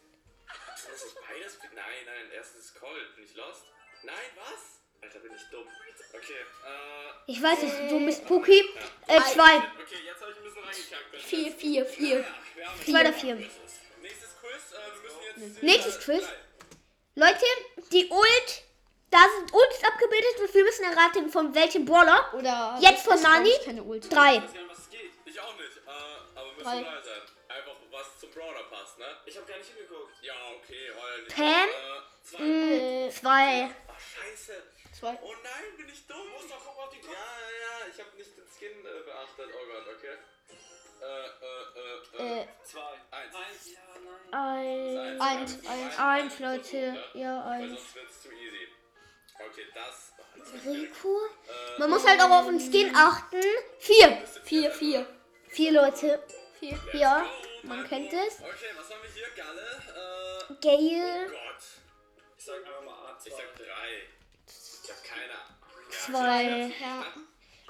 [0.92, 1.60] Das ist beides.
[1.74, 3.16] Nein, nein, erstens ist Cold.
[3.16, 3.66] Bin ich lost?
[4.04, 4.82] Nein, was?
[5.02, 5.68] Alter, bin ich dumm.
[6.14, 7.32] Okay, äh.
[7.32, 8.60] Ich weiß es, du bist Puki.
[9.08, 9.58] Äh, zwei.
[9.58, 11.16] Okay, jetzt habe ich ein bisschen reingekackt.
[11.16, 12.20] Vier, vier, vier.
[12.58, 13.36] Ja, haben Zwei oder vier.
[13.36, 14.72] Nächstes Quiz.
[14.72, 15.64] Äh, wir müssen jetzt.
[15.64, 16.24] Nächstes äh, Quiz.
[16.26, 16.44] drei.
[17.16, 17.46] Leute,
[17.92, 18.64] die Ult,
[19.14, 22.34] da sind Ults abgebildet und wir müssen erraten, von welchem Brawler.
[22.34, 22.78] Oder.
[22.82, 23.50] Jetzt von Nani?
[23.50, 24.12] ich, Keine Ult.
[24.12, 24.38] Drei.
[24.38, 25.12] Ich weiß gar nicht, was es geht.
[25.26, 25.78] Ich auch nicht.
[25.78, 26.82] Äh, aber müssen Drei.
[26.82, 27.22] sein.
[27.50, 29.06] Einfach was zum Brawler passt, ne?
[29.26, 30.14] Ich hab gar nicht hingeguckt.
[30.24, 31.36] Ja, okay, heul nicht.
[31.36, 31.46] Pam?
[31.46, 32.40] Äh, zwei.
[32.40, 33.76] Hm, zwei.
[33.88, 34.64] Ach, scheiße.
[35.00, 35.20] Zwei.
[35.22, 36.18] Oh nein, bin ich dumm.
[36.18, 39.04] Du musst doch gucken, ob die Ja, ja, ja, ich habe nicht den Skin äh,
[39.06, 39.50] beachtet.
[39.54, 40.18] Oh Gott, okay.
[41.02, 42.42] Äh, äh, äh, äh.
[42.42, 42.94] Äh, Zwei.
[43.12, 43.36] Eins.
[43.36, 43.72] Eins.
[43.74, 43.80] Ja,
[44.32, 45.22] nein.
[45.22, 45.22] Eins.
[45.22, 46.00] Eins, eins.
[46.00, 47.04] Eins, Leute.
[47.14, 47.70] Ja, Weil eins.
[47.80, 48.68] sonst wird's zu easy.
[49.40, 50.14] Okay, das.
[50.18, 50.70] Oh.
[50.70, 51.20] Rico.
[51.78, 53.42] Man muss halt auch auf den Skin achten.
[53.80, 54.22] Vier.
[54.44, 55.06] Vier, vier.
[55.48, 56.24] Vier Leute.
[56.60, 56.80] Vier.
[56.94, 58.40] Ja, Go, man kennt es.
[58.40, 59.28] Okay, was haben wir hier?
[59.36, 59.62] Galle.
[59.62, 61.28] Äh, Gale.
[61.28, 61.64] Gott.
[62.38, 63.28] Ich sag einfach mal A2.
[63.28, 64.08] Ich sag drei.
[64.84, 65.34] Ich hab keine
[65.90, 66.74] Zwei.
[66.82, 67.06] Ja.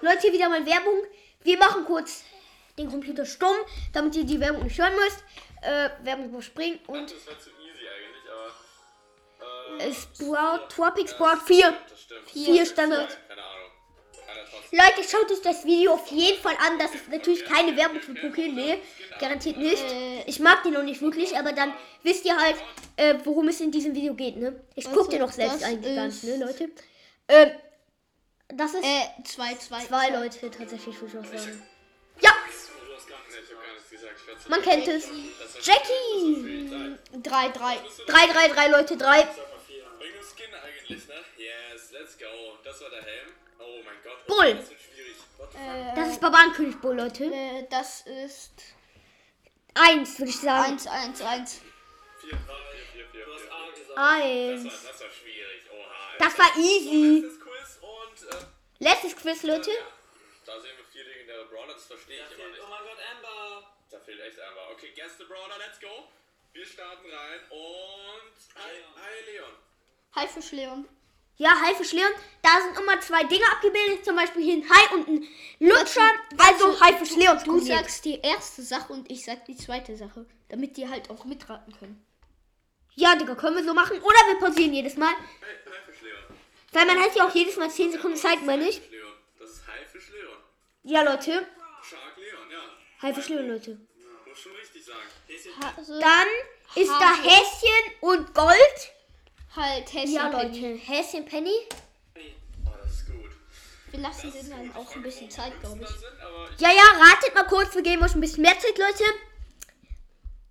[0.02, 1.04] Leute, wieder mal Werbung.
[1.44, 2.24] Wir machen kurz
[2.78, 3.56] den Computer stumm,
[3.92, 5.24] damit ihr die Werbung nicht hören müsst.
[5.62, 7.16] Äh, Werbung überspringen Und und
[9.80, 11.74] es Sprout, Tropic Sport 4.
[11.90, 12.30] das stimmt.
[12.30, 13.18] Vier Standard.
[14.72, 16.80] Leute, schaut euch das Video auf jeden Fall an.
[16.80, 18.80] Das ist natürlich keine Werbung für Poké, nee,
[19.20, 19.84] garantiert nicht.
[20.26, 22.56] Ich mag den noch nicht wirklich, aber dann wisst ihr halt,
[22.96, 24.60] äh, worum es in diesem Video geht, ne?
[24.76, 26.70] Ich guck Also, dir noch selbst eigentlich gar nicht, ne, Leute?
[27.28, 27.52] Ähm,
[28.48, 29.84] das ist Äh, zwei, zwei.
[29.86, 31.64] zwei Leute tatsächlich, würde ich auch sagen.
[32.22, 32.32] Ja,
[34.50, 35.08] man kennt es.
[35.62, 36.98] Jackie!
[37.22, 37.78] Drei, drei.
[38.08, 39.28] 3, 3, 3, Leute, 3.
[40.44, 41.24] Skin eigentlich, ne?
[41.38, 42.58] Yes, let's go.
[42.64, 43.30] Das war der Helm.
[43.60, 44.26] Oh mein Gott.
[44.28, 44.56] Bull.
[44.56, 45.16] Das wird schwierig.
[45.38, 45.68] What the fuck?
[45.68, 47.26] Äh, Das ist Barbarenkönig Bull, Leute.
[47.26, 48.52] äh, das ist
[49.76, 50.74] Eins, würde ich sagen.
[50.74, 51.62] eins, eins, eins.
[52.20, 52.38] Vier, vier,
[52.94, 53.52] vier, vier, Du hast.
[53.52, 53.90] A gesagt.
[53.90, 54.64] Das war, Eins.
[54.64, 55.64] das war schwierig.
[55.72, 56.18] Oha.
[56.20, 57.22] Das war easy.
[57.22, 58.46] Letztes Quiz und äh,
[58.80, 59.72] Letztes Quiz, Leute.
[59.72, 59.88] ja.
[60.46, 62.62] Da sehen wir vier legendäre Brawler, das verstehe Da ich aber fehlt, nicht.
[62.64, 63.74] oh mein Gott, Amber.
[63.90, 64.72] Da fehlt echt einmal.
[64.74, 66.10] Okay, guess the Brawler, let's go.
[66.52, 68.36] Wir starten rein und.
[68.56, 69.54] Hi, hi Leon.
[70.16, 70.88] Haifisch Leon.
[71.38, 72.12] Ja, Haifisch Leon.
[72.42, 74.06] Da sind immer zwei Dinge abgebildet.
[74.06, 75.28] Zum Beispiel hier ein Hai und ein
[75.60, 76.10] Lutscher.
[76.38, 77.38] Also Haifisch Leon.
[77.40, 77.80] Du kombiniert.
[77.80, 80.26] sagst die erste Sache und ich sag die zweite Sache.
[80.50, 82.06] Damit die halt auch mitraten können.
[82.96, 83.98] Ja, Digga, können wir so machen.
[84.00, 85.14] Oder wir pausieren jedes Mal.
[85.42, 86.24] Hey, Haifisch Leon.
[86.72, 88.80] Weil man hat ja auch jedes Mal 10 Sekunden Zeit, meine ich.
[89.40, 90.38] Das ist Haifisch Leon.
[90.84, 91.48] Ja, Leute.
[91.82, 92.62] Shark Leon, ja.
[93.02, 93.72] Haifisch Leon, Leute.
[93.72, 95.02] Ja, Muss schon richtig sagen.
[95.76, 96.28] Also Dann
[96.76, 97.16] ist da.
[97.24, 98.93] Häschen und Gold.
[99.56, 100.60] Halt Häschen Ja, Penny.
[100.60, 100.82] Leute.
[100.84, 101.54] Häschen Penny.
[102.66, 103.32] Oh, das ist gut.
[103.92, 105.88] Wir lassen denen dann auch ein bisschen Zeit, glaube ich.
[105.88, 106.10] Das sind,
[106.56, 107.74] ich Ja, ja, ratet mal kurz.
[107.76, 109.04] Wir geben euch ein bisschen mehr Zeit, Leute.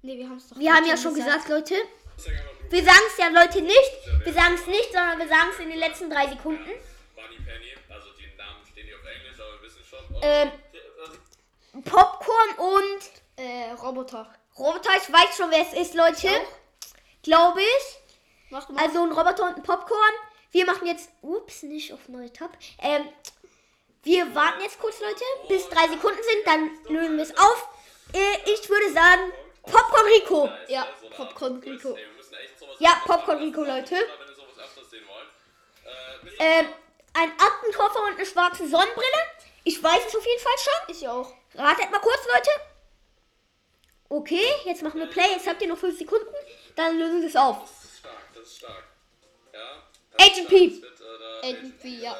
[0.02, 1.74] Nee, wir haben es doch Wir haben ja schon gesagt, Leute.
[2.16, 3.92] sag einfach nur Wir sagen es ja, Leute, nicht.
[4.24, 6.64] Wir sagen es nicht, sondern wir sagen es in den letzten drei Sekunden.
[6.64, 7.72] Bunny Penny.
[7.88, 9.98] Also die Namen stehen hier auf Englisch, aber wir wissen schon.
[10.22, 10.50] Ähm,
[11.74, 13.00] Ähm, Popcorn und
[13.36, 14.32] Äh, Roboter.
[14.58, 14.90] Roboter.
[14.96, 16.28] Ich weiß schon, wer es ist, Leute.
[17.22, 17.98] Glaube ich.
[18.52, 18.82] Mach mal.
[18.82, 20.14] Also ein Roboter und ein Popcorn.
[20.50, 22.50] Wir machen jetzt, ups, nicht auf neue Tab.
[22.82, 23.08] Ähm,
[24.02, 27.68] wir warten jetzt kurz, Leute, bis drei Sekunden sind, dann lösen wir es auf.
[28.12, 30.50] Äh, ich würde sagen, Popcorn Rico.
[30.68, 30.86] ja,
[31.16, 31.90] Popcorn Rico.
[31.90, 33.38] Ey, wir müssen echt sowas Ja, Popcorn.
[33.38, 33.94] Rico, Leute.
[33.94, 36.38] Wenn ihr sowas öfters sehen wollt.
[36.38, 36.66] Äh, Ähm,
[37.14, 39.22] ein Aktenkoffer und eine schwarze Sonnenbrille.
[39.64, 40.94] Ich weiß es auf jeden Fall schon.
[40.94, 41.32] Ich auch.
[41.54, 42.50] Ratet mal kurz, Leute.
[44.10, 45.30] Okay, jetzt machen wir Play.
[45.32, 46.26] Jetzt habt ihr noch fünf Sekunden.
[46.76, 47.58] Dann lösen wir es auf.
[48.42, 48.85] Das ist stark.
[49.52, 49.83] Ja.
[50.16, 50.48] das ist Agent stark.
[50.48, 50.68] P.
[50.68, 51.05] Das wird, äh,
[51.42, 52.11] da Agent P, ja.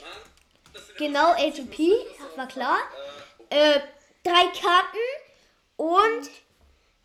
[0.00, 1.92] Mann, Genau, Agent P.
[2.36, 2.78] War klar.
[3.50, 3.80] Äh,
[4.24, 4.98] drei Karten
[5.76, 6.30] und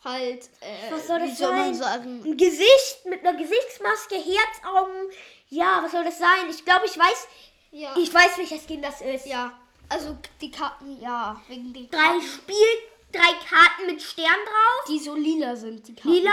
[0.03, 1.93] Halt, äh, Was soll das wie soll man sein?
[2.01, 2.23] sagen?
[2.25, 5.09] ein Gesicht mit einer Gesichtsmaske, Herzaugen.
[5.47, 6.49] Ja, was soll das sein?
[6.49, 7.27] Ich glaube, ich weiß,
[7.71, 7.95] Ja.
[7.97, 9.25] ich weiß, welcher Skin das ist.
[9.27, 9.57] ja.
[9.87, 12.67] Also die Karten, ja, wegen den Drei Karten, Spiel,
[13.13, 14.85] drei Karten mit Stern drauf.
[14.89, 15.87] die so lila sind.
[15.87, 16.09] Die Karten.
[16.09, 16.31] Lila.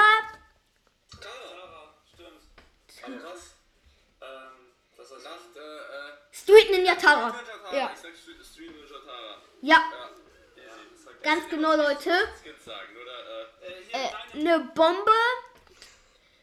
[1.20, 1.49] Tara,
[3.02, 3.54] was?
[4.22, 7.28] Ähm, was Was heißt Nach äh, äh, Street Ninja Tara.
[7.30, 7.76] Ninja Tara.
[7.76, 7.90] Ja.
[7.94, 9.42] Ich sag Street, Street Ninja Tara.
[9.62, 9.76] Ja,
[10.56, 10.62] Ja.
[11.04, 12.10] Sagt ganz genau, Leute.
[12.42, 13.46] Skins sagen, oder?
[13.62, 15.10] Äh, Äh, Äh, eine Bombe,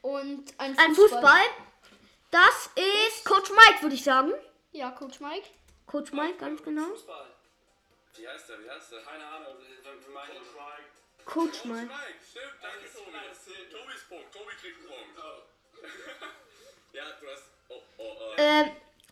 [0.02, 1.42] Und ein, ein Fußball.
[2.30, 4.32] Das ist Coach Mike, würde ich sagen.
[4.72, 5.48] Ja, Coach Mike.
[5.86, 6.88] Coach Mike, ganz genau.
[6.90, 7.26] Fußball.
[8.16, 8.62] wie heißt der?
[8.62, 9.00] Wie heißt der?
[9.02, 10.36] Keine Ahnung, wir, wir meinen
[11.24, 11.86] Coach Coach Mike.
[11.86, 12.20] Mike.
[12.30, 13.12] Stimmt, danke Tobi.
[13.72, 14.32] Tobis Punkt.
[14.32, 15.18] Tobi kriegt einen Punkt.
[16.92, 17.42] ja, du hast.
[17.68, 18.02] Oh, oh,
[18.36, 18.60] äh.
[18.60, 18.70] Ähm,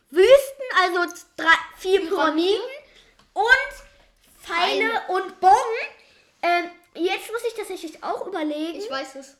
[0.09, 2.61] Wüsten, also drei, vier Pyramiden
[3.33, 5.81] und Pfeile und Bogen.
[6.41, 8.79] Ähm, jetzt muss ich tatsächlich auch überlegen.
[8.79, 9.37] Ich weiß es.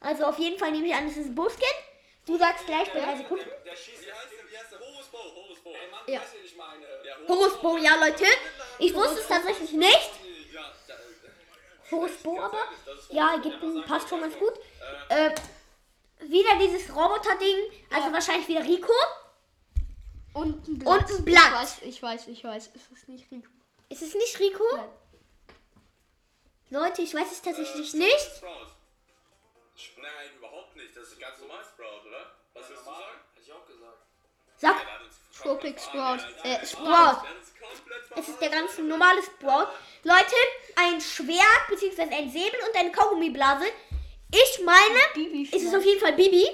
[0.00, 1.66] Also auf jeden Fall nehme ich an, es ist Buskin.
[2.26, 3.44] Du sagst gleich bei drei Sekunden.
[3.44, 4.50] Der, der schießt Wie heißt der?
[4.50, 4.80] Wie heißt der?
[4.80, 5.18] Horus Bo.
[5.18, 5.70] Horus Bo.
[5.70, 6.20] Ey, Mann, Ja.
[6.20, 6.84] weißt du, ich meine.
[7.04, 8.24] Ja, Horusbo, ja Leute.
[8.78, 10.10] Ich wusste es tatsächlich nicht.
[10.52, 12.64] Ja, da, äh, Horusbo aber.
[13.10, 14.52] Ja, Ägypten passt schon ganz gut.
[15.08, 15.30] Äh,
[16.20, 17.56] wieder dieses Roboter-Ding.
[17.90, 18.92] Also wahrscheinlich wieder Rico.
[20.34, 21.44] Und ein Und ein Blatt.
[21.46, 22.70] Ich weiß, ich weiß, ich weiß.
[22.74, 23.48] Es ist nicht Rico.
[23.88, 24.64] Ist es nicht Rico?
[24.76, 24.88] Nein.
[26.70, 28.36] Leute, ich weiß es tatsächlich nicht.
[28.36, 28.72] Sprout.
[29.96, 30.94] Nein, überhaupt nicht.
[30.96, 32.32] Das ist ganz normal Sprout, oder?
[32.54, 33.02] Was willst du sagen?
[33.34, 33.98] Hätte ich auch gesagt.
[34.56, 34.76] Sag,
[35.40, 36.18] Tropic Sprout.
[36.42, 37.22] äh, Sprout.
[38.16, 39.68] Es ist der ganz normale Sprout.
[40.02, 40.34] Leute,
[40.76, 42.02] ein Schwert bzw.
[42.02, 43.66] ein Säbel und eine Kaugummiblase.
[44.30, 46.46] Ich meine, Bibi ist es auf jeden Fall Bibi.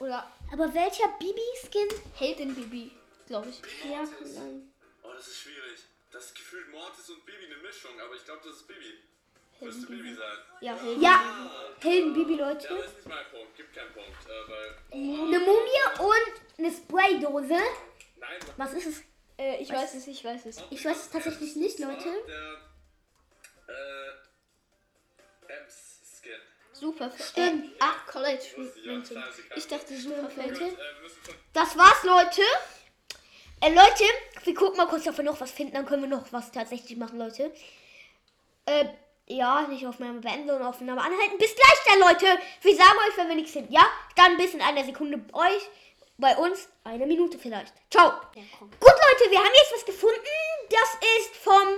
[0.00, 1.88] Oder Aber welcher Bibi-Skin?
[2.18, 2.90] Heldin Bibi,
[3.26, 3.60] glaube ich.
[3.90, 4.72] Ja, nein.
[5.02, 5.78] Oh, das ist schwierig.
[6.10, 8.94] Das ist gefühlt Mortis und Bibi eine Mischung, aber ich glaube, das ist Bibi.
[9.60, 10.38] Müsste Bibi sein.
[10.60, 11.02] Ja, Heldin.
[11.02, 12.68] Ja, Helden-Bibi, Ja, Leute.
[12.68, 13.56] das ist nicht mein Punkt.
[13.56, 14.08] Gibt keinen Punkt.
[14.26, 14.76] Äh, weil.
[14.92, 17.62] Eine Mumie und eine Spraydose.
[18.16, 19.02] Nein, Was ist es?
[19.38, 20.56] Äh, ich weiß es, ich weiß es.
[20.70, 22.08] Ich weiß es tatsächlich nicht, Leute.
[22.26, 22.71] Der.
[26.82, 27.12] Super.
[27.16, 27.66] Stimmt.
[27.66, 28.42] Äh, ach, College
[28.84, 30.60] Ja, scheiße, Ich dachte Super Leute.
[30.60, 31.34] Wir müssen schon.
[31.52, 32.42] Das war's, Leute.
[33.60, 34.02] Äh, Leute,
[34.42, 35.74] wir gucken mal kurz, ob wir noch was finden.
[35.74, 37.54] Dann können wir noch was tatsächlich machen, Leute.
[38.66, 38.86] Äh,
[39.28, 41.38] ja, nicht Aufnahme beenden, sondern Aufnahme anhalten.
[41.38, 42.26] Bis gleich dann, Leute.
[42.62, 43.86] Wir sagen euch, wenn wir nichts finden, ja?
[44.16, 45.62] Dann bis in einer Sekunde bei euch.
[46.18, 47.72] Bei uns eine Minute vielleicht.
[47.92, 48.10] Ciao.
[48.58, 48.70] komm.
[48.70, 50.18] Gut, Leute, wir haben jetzt was gefunden.
[50.68, 51.68] Das ist vom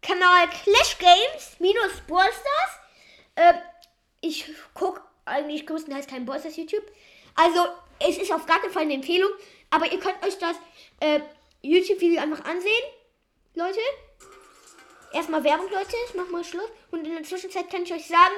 [0.00, 2.80] Kanal Clash Games minus Brawl Stars.
[3.34, 3.54] Äh,
[4.20, 6.84] ich gucke eigentlich größtenteils kein Brawl Stars YouTube.
[7.34, 7.66] Also,
[7.98, 9.30] es ist auf gar keinen Fall eine Empfehlung.
[9.70, 10.56] Aber ihr könnt euch das
[11.00, 11.20] äh,
[11.62, 12.72] YouTube-Video einfach ansehen.
[13.54, 13.80] Leute.
[15.12, 15.96] Erstmal Werbung, Leute.
[16.08, 16.70] Ich mach mal Schluss.
[16.90, 18.34] Und in der Zwischenzeit kann ich euch sagen,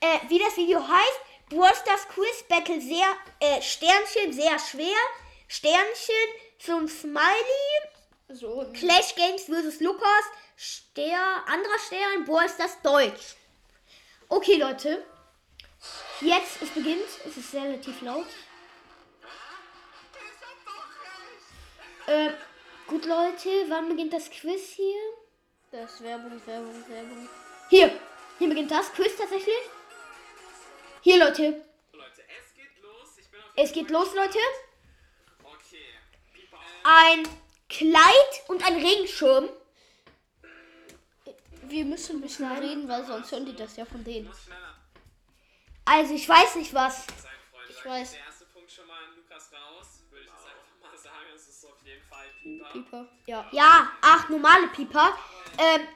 [0.00, 1.20] äh, wie das Video heißt.
[1.48, 3.06] Brawl Stars Quiz Battle sehr,
[3.40, 4.96] äh, Sternchen, sehr schwer.
[5.48, 6.14] Sternchen,
[6.58, 7.22] so ein Smiley.
[8.28, 9.80] So, Clash Games vs.
[9.80, 10.24] Lukas.
[10.56, 13.36] Stern, anderer Stern, Brawl Stars Deutsch.
[14.28, 15.04] Okay, Leute.
[16.20, 17.08] Jetzt, es beginnt.
[17.26, 18.26] Es ist relativ laut.
[22.06, 22.30] Äh,
[22.86, 23.48] gut, Leute.
[23.68, 25.00] Wann beginnt das Quiz hier?
[25.72, 27.28] das ist Werbung, Werbung, Werbung.
[27.70, 27.98] Hier.
[28.38, 29.54] Hier beginnt das Quiz tatsächlich.
[31.00, 31.42] Hier, Leute.
[31.92, 33.18] Leute, es geht los.
[33.18, 33.50] Ich bin auf.
[33.56, 34.38] Es geht los, Leute.
[35.42, 35.86] Okay.
[36.84, 37.28] Ein
[37.68, 39.48] Kleid und ein Regenschirm.
[41.62, 44.26] Wir müssen ein bisschen reden, weil sonst hören die das ja von denen.
[44.26, 44.71] Muss schneller
[45.84, 47.06] Also, ich weiß nicht was.
[47.68, 48.10] Ich Da weiß.
[48.12, 50.02] geht Der erste Punkt schon mal an Lukas raus.
[50.10, 51.26] Würde ich jetzt einfach mal sagen.
[51.34, 52.68] Es ist auf jeden Fall Pieper.
[52.72, 53.08] Pieper.
[53.26, 53.48] Ja.
[53.52, 55.16] Ja, acht normale Pieper.
[55.58, 55.86] Ähm,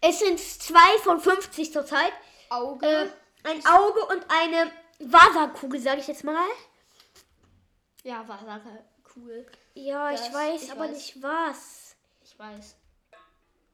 [0.00, 2.12] es sind zwei von 50 zurzeit.
[2.50, 2.86] Auge.
[2.86, 3.08] Äh,
[3.48, 6.46] ein Auge und eine Wasserkugel, sage ich jetzt mal.
[8.04, 8.24] ja,
[9.16, 9.46] cool.
[9.74, 10.90] Ja, ich Das- weiß ich aber weiß.
[10.92, 11.96] nicht was.
[12.24, 12.76] Ich weiß.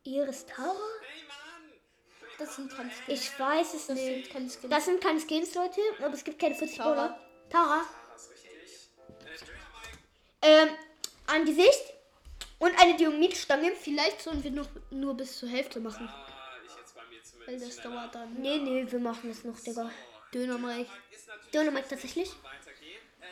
[0.04, 0.68] Iris Tara?
[1.00, 1.43] Hey Mann!
[2.38, 3.20] Das sind keine Skins.
[3.20, 4.32] Ich weiß es Das nicht.
[4.32, 4.72] sind.
[4.72, 6.92] Das sind keine Skins, Leute, aber es gibt keine 40 Tara.
[6.94, 7.20] Brawler.
[7.50, 7.82] Tara.
[8.12, 8.88] Das ist richtig.
[10.42, 10.68] Äh, Dynamite.
[10.70, 10.76] Ähm,
[11.26, 11.94] ein Gesicht
[12.58, 13.72] und eine Dynamitstange.
[13.76, 16.08] Vielleicht sollen wir noch nur bis zur Hälfte machen.
[16.08, 16.26] Ah,
[16.66, 17.62] ich jetzt bei mir zumindest.
[17.62, 18.34] Weil das dauert dann.
[18.34, 19.90] Nee, nee, wir machen das noch, Digga.
[20.32, 20.90] Dönermike.
[21.52, 22.30] Dynamite tatsächlich.
[23.20, 23.26] Äh,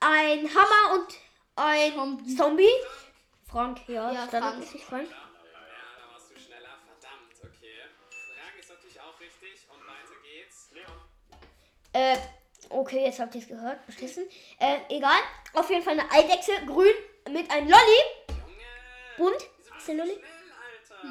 [0.00, 1.14] Ein Hammer und
[1.56, 2.36] ein Zombie.
[2.36, 2.68] Zombie.
[3.48, 5.08] Frank, ja, Ja, standardmäßig Frank.
[9.22, 9.66] Richtig.
[9.70, 10.68] Und weiter geht's.
[10.72, 11.00] Leon.
[11.92, 12.18] Äh,
[12.68, 13.86] okay, jetzt habt ihr es gehört.
[13.86, 14.28] Beschissen.
[14.58, 15.20] Äh, egal.
[15.54, 16.94] Auf jeden Fall eine Eidechse, grün,
[17.30, 18.00] mit einem Lolli.
[18.28, 18.62] Junge!
[19.16, 19.42] Bunt.
[19.78, 20.14] Ist der Lolli?
[20.14, 20.30] Schnell,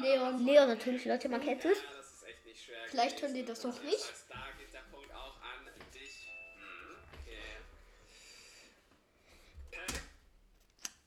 [0.00, 0.44] Leon.
[0.44, 1.78] Leo natürlich, Leute, man kennt es.
[1.78, 2.78] Ja, das ist echt nicht schwer.
[2.88, 3.94] Vielleicht hören die das noch nicht.
[3.94, 6.28] Das heißt, da geht der Punkt auch an dich.
[6.56, 6.96] Hm,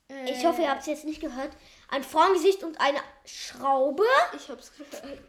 [0.07, 0.31] okay.
[0.31, 1.55] Ich hoffe, ihr habt es jetzt nicht gehört.
[1.89, 4.05] Ein Frauengesicht und eine Schraube.
[4.35, 5.19] Ich hab's gehört.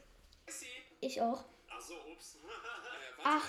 [1.00, 1.44] Ich auch.
[1.68, 2.36] Ach so, ups.
[2.36, 3.42] Äh, warte, Ach,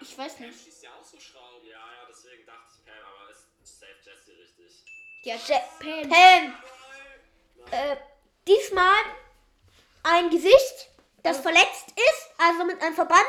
[0.00, 0.62] ich weiß Pam nicht.
[0.62, 1.66] schießt ja auch so Schrauben.
[1.66, 4.84] Ja, ja, deswegen dachte ich Pam, aber es Safe Jesse richtig.
[5.22, 6.08] Ja, Je Pam.
[6.08, 6.62] Pam.
[7.72, 7.96] Äh,
[8.46, 9.02] diesmal
[10.04, 10.90] ein Gesicht,
[11.24, 13.26] das verletzt ist, also mit einem Verband,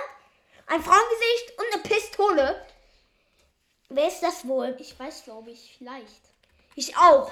[0.68, 2.68] ein Frauengesicht und eine Pistole.
[3.90, 4.76] Wer ist das wohl?
[4.80, 6.22] Ich weiß, glaube ich, vielleicht.
[6.76, 7.32] Ich auch.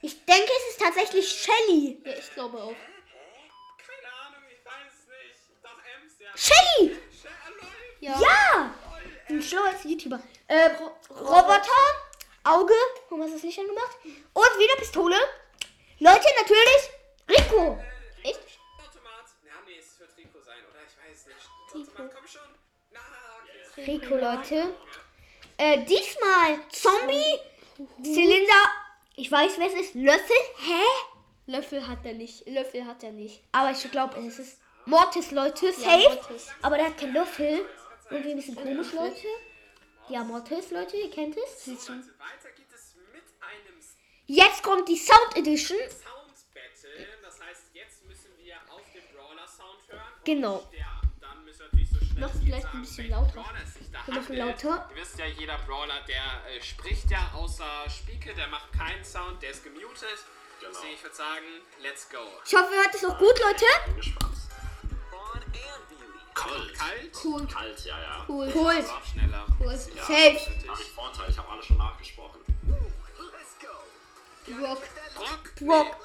[0.00, 2.00] Ich denke, es ist tatsächlich Shelly.
[2.02, 2.76] Ja, ich glaube auch.
[3.76, 5.62] Keine Ahnung, ich weiß es nicht.
[5.62, 6.30] Doch Ems, ja.
[6.34, 6.96] Shelly!
[8.00, 8.18] Ja.
[8.18, 8.74] Ja!
[9.50, 10.20] Ein schlauer YouTuber.
[10.46, 10.70] Äh,
[11.10, 11.70] Roboter,
[12.44, 12.72] Auge,
[13.08, 13.96] warum hast du das nicht angemacht?
[14.04, 15.16] Und wieder Pistole.
[15.98, 16.90] Leute, natürlich
[17.28, 17.78] Rico.
[18.22, 18.38] Echt?
[18.78, 19.26] Automat.
[19.44, 20.80] Ja, nee, es wird Rico sein, oder?
[20.86, 21.88] Ich weiß nicht.
[21.88, 22.42] Automat, komm schon.
[22.92, 23.00] Na,
[23.72, 23.90] okay.
[23.90, 24.72] Rico, Leute.
[25.56, 27.40] Äh, diesmal Zombie,
[28.04, 28.70] Zylinder.
[29.16, 29.94] Ich weiß, wer es ist.
[29.96, 30.36] Löffel.
[30.58, 30.82] Hä?
[31.46, 32.46] Löffel hat er nicht.
[32.46, 33.42] Löffel hat er nicht.
[33.50, 35.72] Aber ich glaube, es ist Mortis, Leute.
[35.72, 36.08] Safe.
[36.08, 36.46] Mortis.
[36.62, 37.66] Aber der hat keinen Löffel.
[38.10, 39.26] Irgendwie ein bisschen komisch, Leute.
[40.08, 41.66] Ja, Mortis, Leute, ihr kennt es.
[41.66, 43.80] Leute, weiter geht es mit einem
[44.26, 45.78] Jetzt kommt die Sound Edition.
[45.78, 47.06] Sound Battle.
[47.22, 50.12] Das heißt, jetzt müssen wir auf den Brawler Sound hören.
[50.18, 50.68] Und Genau.
[50.76, 53.44] Ja, dann müssen wir natürlich so schnell Noch vielleicht sagen, ein bisschen lauter.
[54.06, 54.28] Handelt.
[54.38, 54.90] lauter.
[54.90, 59.40] Ihr wisst ja, jeder Brawler, der äh, spricht ja außer Spieke, der macht keinen Sound,
[59.42, 60.24] der ist gemutet.
[60.60, 61.46] Deswegen, ich würde sagen,
[61.80, 62.18] let's go.
[62.44, 63.64] Ich hoffe, ihr hört es auch gut, Leute.
[63.86, 64.36] Bin gespannt.
[66.40, 66.74] Kalt.
[66.78, 67.24] Kalt.
[67.24, 67.46] Cool.
[67.46, 68.24] Kalt, ja, ja.
[68.28, 68.52] Cool.
[68.54, 68.84] Cool.
[69.12, 69.46] Schneller.
[69.58, 69.72] Cool.
[69.72, 70.40] Ja, Safe.
[70.68, 72.40] Habe ich Vorteil, ich habe alle schon nachgesprochen.
[74.60, 74.82] Rock.
[75.14, 75.54] Brock.
[75.60, 75.96] Brock.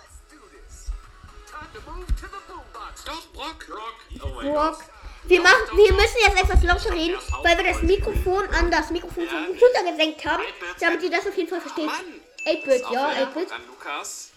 [3.05, 3.65] Doch, Brock.
[3.69, 3.95] Rock.
[4.23, 4.77] Oh mein Brock.
[4.77, 4.79] Gott.
[5.27, 9.27] Wir, machen, wir müssen jetzt etwas lauter reden, weil wir das Mikrofon an das Mikrofon
[9.27, 10.43] vom Computer gesenkt haben,
[10.79, 11.85] damit ihr das auf jeden Fall versteht.
[11.87, 12.21] Mann.
[12.45, 13.51] 8-Bit, Auch ja, wieder 8-Bit.
[13.51, 14.31] An Lukas.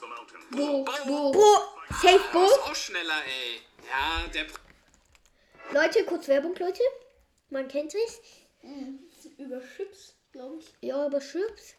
[0.00, 0.84] Bo.
[0.84, 1.32] Bo.
[1.32, 2.44] Bo, Safe Oh, Bo.
[2.44, 3.60] ist auch schneller, ey.
[3.88, 4.46] Ja, der
[5.72, 6.82] Leute, kurz Werbung, Leute.
[7.50, 8.20] Man kennt es.
[9.38, 10.72] Über Chips, glaube ich.
[10.80, 11.74] Ja, aber Chips.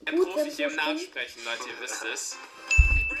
[0.00, 2.36] Der Gut, Profi hier im wir Nachsprechen, Leute, ihr wisst es.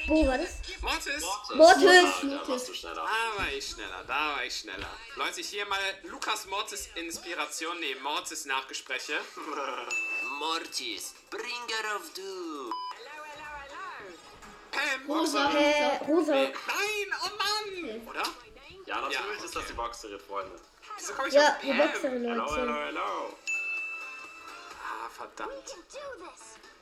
[0.08, 0.56] Wo war das?
[0.80, 1.22] Mortis.
[1.54, 1.86] Mortis.
[1.86, 2.94] Ah, da warst du schneller.
[2.96, 4.90] Da war ich schneller, da war ich schneller.
[5.16, 9.14] Leute, hier mal Lukas Mortis Inspiration, nee, Mortis Nachgespräche.
[10.40, 12.72] Mortis, bringer of doom.
[15.08, 15.50] Rosa.
[15.52, 16.32] Äh, Rosa.
[16.34, 16.52] Nein,
[17.24, 18.06] oh Mann!
[18.08, 18.22] Oder?
[18.86, 20.60] Ja, natürlich Ja, ist das die Boxerin, Freunde.
[20.98, 21.78] Wieso komme ich Ja, auf die Pam?
[21.78, 22.84] Boxerin, Hello, hello, Leute.
[22.86, 23.36] hello.
[24.82, 25.76] Ah, verdammt.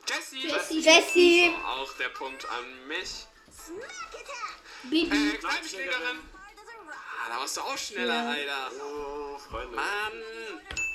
[0.09, 0.49] Jessie!
[0.49, 0.81] Jessie.
[0.81, 1.51] Jessie.
[1.57, 3.27] So, auch der Punkt an mich.
[4.85, 5.07] Bibi.
[5.35, 6.21] Äh, Kneipenschlägerin.
[6.91, 8.71] Ah, da warst du auch schneller, Alter.
[8.83, 9.77] Oh, Freunde.
[9.77, 9.87] Mann.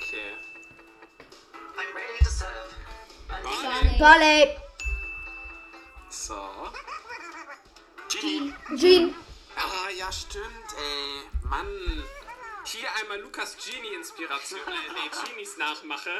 [0.02, 0.32] Okay.
[1.78, 2.74] I'm ready to serve.
[3.28, 3.98] Barley.
[3.98, 4.56] Barley.
[6.16, 6.34] So.
[8.08, 8.54] Genie.
[8.74, 9.14] Jean.
[9.54, 11.48] Ah, ja, stimmt, ey.
[11.48, 12.04] Mann.
[12.64, 14.60] Hier einmal Lukas Genie-Inspiration.
[14.66, 16.10] Äh, nee, Genies Nachmache.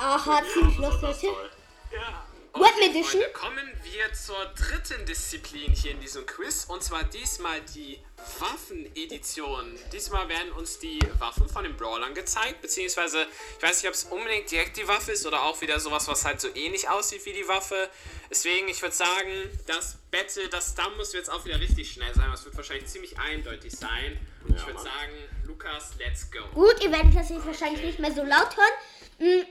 [0.00, 1.50] Aha, ziemlich los, Leute.
[1.92, 2.26] Ja.
[2.58, 3.20] Weapon Okay, Edition.
[3.20, 6.64] Freunde, kommen wir zur dritten Disziplin hier in diesem Quiz.
[6.68, 7.98] Und zwar diesmal die
[8.38, 9.78] Waffen-Edition.
[9.92, 12.62] Diesmal werden uns die Waffen von den Brawlern gezeigt.
[12.62, 13.26] Beziehungsweise,
[13.58, 16.24] ich weiß nicht, ob es unbedingt direkt die Waffe ist oder auch wieder sowas, was
[16.24, 17.90] halt so ähnlich aussieht wie die Waffe.
[18.30, 19.30] Deswegen, ich würde sagen,
[19.66, 22.30] das Battle, das da muss jetzt auch wieder richtig schnell sein.
[22.30, 24.18] Das wird wahrscheinlich ziemlich eindeutig sein.
[24.48, 25.12] Und ich würde sagen,
[25.46, 26.40] Lukas, let's go.
[26.54, 29.42] Gut, ihr werdet das jetzt wahrscheinlich nicht mehr so laut hören.
[29.42, 29.46] Mm,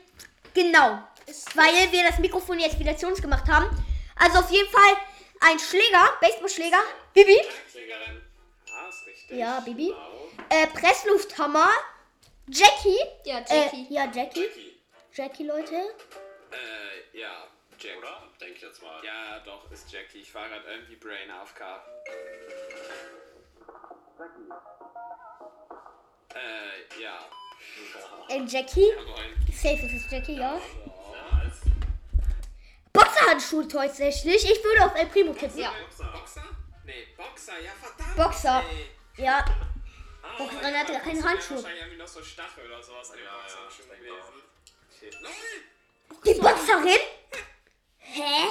[0.54, 1.04] genau.
[1.56, 3.68] Weil wir das Mikrofon jetzt wieder zu uns gemacht haben.
[4.16, 4.94] Also auf jeden Fall
[5.42, 6.80] ein Schläger, Baseballschläger.
[7.14, 7.38] Bibi.
[7.72, 8.22] Schlägerin.
[8.68, 9.38] Ja, ist richtig.
[9.38, 9.94] Ja, Bibi.
[10.50, 11.70] Äh, Presslufthammer.
[12.48, 12.98] Jackie.
[13.26, 13.88] Ja, Äh, Jackie.
[13.90, 14.46] ja, Jackie.
[15.14, 15.76] Jackie, Leute.
[15.76, 17.48] Äh, ja,
[17.80, 17.98] Jack.
[17.98, 18.22] Oder?
[18.40, 19.04] Denke ich jetzt mal.
[19.04, 20.20] Ja, doch, ist Jackie.
[20.20, 21.62] Ich war gerade irgendwie Brain AFK.
[26.36, 27.20] Äh, ja.
[28.30, 28.92] Äh, Jackie.
[29.54, 30.54] Safe ist es Jackie, ja.
[30.54, 30.62] Nice.
[32.96, 34.50] Boxerhandschuhe tatsächlich.
[34.50, 35.58] Ich würde auf El Primo tippen.
[35.60, 35.72] Ja.
[35.72, 36.12] Boxer?
[36.12, 36.44] Boxer?
[36.86, 38.16] Nee, Boxer, ja verdammt.
[38.16, 38.64] Boxer.
[38.70, 39.24] Ey.
[39.24, 39.46] Ja.
[40.24, 41.56] Ah, Boxerin hatte ja, keine das wär Handschuhe.
[41.58, 45.24] Wahrscheinlich irgendwie noch so Stachel oder sowas an den Ja, ja, Boxhandschuhen ich denke gewesen.
[45.24, 46.34] Lol.
[46.34, 47.00] Die Boxerin?
[47.98, 48.48] Hä?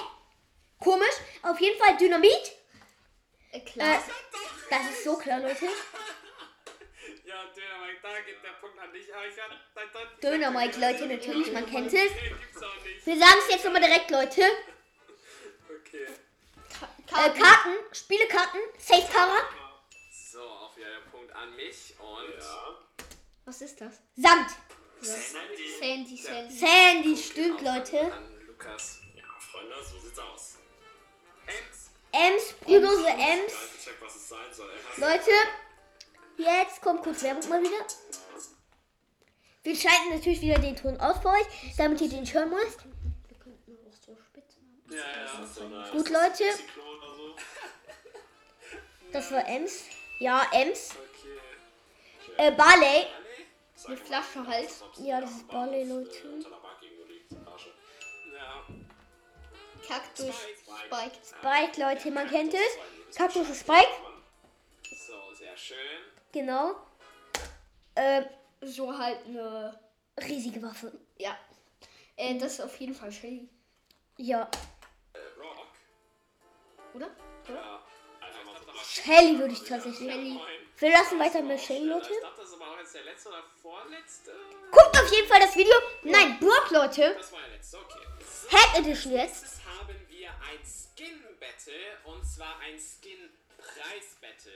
[0.78, 1.16] Komisch.
[1.42, 2.52] Auf jeden Fall Dynamit.
[3.52, 4.02] Äh, Äh, klar.
[4.70, 5.66] das ist so klar, Leute.
[7.34, 9.12] Ja, Dönermike, da geht der Punkt an dich.
[9.12, 12.12] Aber ich werd, da, da, Dynamite, Leute, natürlich, man kennt es.
[13.04, 14.42] Wir sagen es jetzt nochmal direkt, Leute.
[15.80, 16.06] Okay.
[16.06, 19.40] Äh, Karten, Spielekarten, Safe Kara,
[20.12, 22.38] So, auch wieder der Punkt an mich und.
[22.38, 22.78] Ja.
[23.46, 24.00] Was ist das?
[24.14, 24.50] Sand.
[25.00, 26.54] Sandy, Sandy.
[26.54, 28.12] Sandy, stimmt, Leute.
[28.12, 29.00] An Lukas.
[29.16, 30.58] Ja, Freunde, so sieht's aus.
[31.48, 31.90] Ems.
[32.12, 33.52] Ems, Brüdose Ems.
[34.52, 34.70] Soll.
[34.70, 35.32] Ey, hast Leute,
[36.36, 37.86] Jetzt kommt kurz Werbung mal wieder.
[39.62, 41.46] Wir schalten natürlich wieder den Ton aus für euch,
[41.78, 42.84] damit ihr den nicht hören müsst.
[43.28, 44.94] Wir könnten auch so Spitzen haben.
[44.94, 46.44] Ja, ja, so eine Gut, Leute.
[49.12, 49.84] Das war Ems.
[50.18, 50.90] Ja, Ems.
[50.90, 51.38] Okay.
[52.36, 53.06] Äh, Barley.
[53.86, 54.68] Eine Flasche halt.
[54.98, 56.44] Ja, das ist Barley, äh, Leute.
[59.86, 61.16] Kaktus, Spike.
[61.22, 63.16] Spike, Leute, man kennt es.
[63.16, 63.86] Kaktus ist Spike.
[64.82, 65.76] So, sehr schön.
[66.34, 66.74] Genau.
[67.94, 68.24] Äh,
[68.60, 69.78] So halt eine.
[70.20, 70.92] riesige Waffe.
[71.16, 71.38] Ja.
[72.16, 73.48] Äh, das ist auf jeden Fall Shelly.
[74.16, 74.50] Ja.
[75.12, 75.68] Äh, Rock.
[76.94, 77.10] Oder?
[77.48, 77.80] Ja.
[78.82, 80.10] Shelly würde ich tatsächlich.
[80.12, 80.40] Shelly.
[80.78, 82.10] Wir lassen weiter mit Shelly, Leute.
[82.12, 84.32] Ich dachte, das ist aber auch jetzt der letzte oder vorletzte.
[84.72, 85.74] Guckt auf jeden Fall das Video.
[86.02, 87.14] Nein, Brock, Leute.
[87.16, 88.00] Das war der letzte, okay.
[88.50, 89.42] Hack Edition jetzt.
[89.42, 94.52] Jetzt haben wir ein Skin-Battle und zwar ein Skin-Preis-Battle.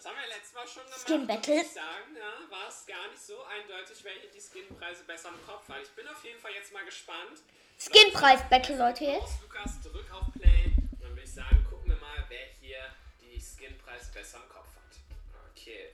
[0.00, 1.00] Das haben wir letztes Mal schon gemacht.
[1.04, 1.56] Skin-Battle.
[1.56, 5.46] Muss ich sagen, ja, war es gar nicht so eindeutig, welche die Skin-Preise besser im
[5.46, 5.82] Kopf haben.
[5.82, 7.42] Ich bin auf jeden Fall jetzt mal gespannt.
[7.78, 9.42] Skinpreis-Battle, Leute, jetzt.
[9.42, 10.72] Lukas, drück auf Play.
[10.90, 12.78] Und dann würde ich sagen, gucken wir mal, wer hier
[13.20, 15.52] die Skin-Preise besser im Kopf hat.
[15.52, 15.90] Okay.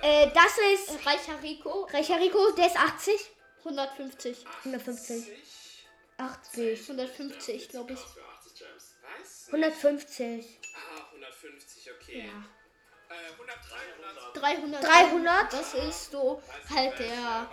[0.00, 1.82] Äh, Äh, das ist Reicher Rico.
[1.92, 3.20] Reicher Rico, der ist 80.
[3.66, 4.46] 150.
[4.64, 5.26] 150.
[5.26, 5.86] 80.
[6.16, 6.80] 80.
[6.88, 7.98] 150, glaube ich.
[8.00, 8.96] Was für 80 Gems?
[9.20, 9.46] Was?
[9.48, 10.58] 150.
[10.74, 12.26] Ah, 150, okay.
[12.28, 12.44] Ja.
[13.12, 13.56] Äh, 100,
[14.34, 14.82] 300.
[14.82, 14.84] 300.
[14.84, 15.52] 300.
[15.52, 17.48] Das ist so halt der.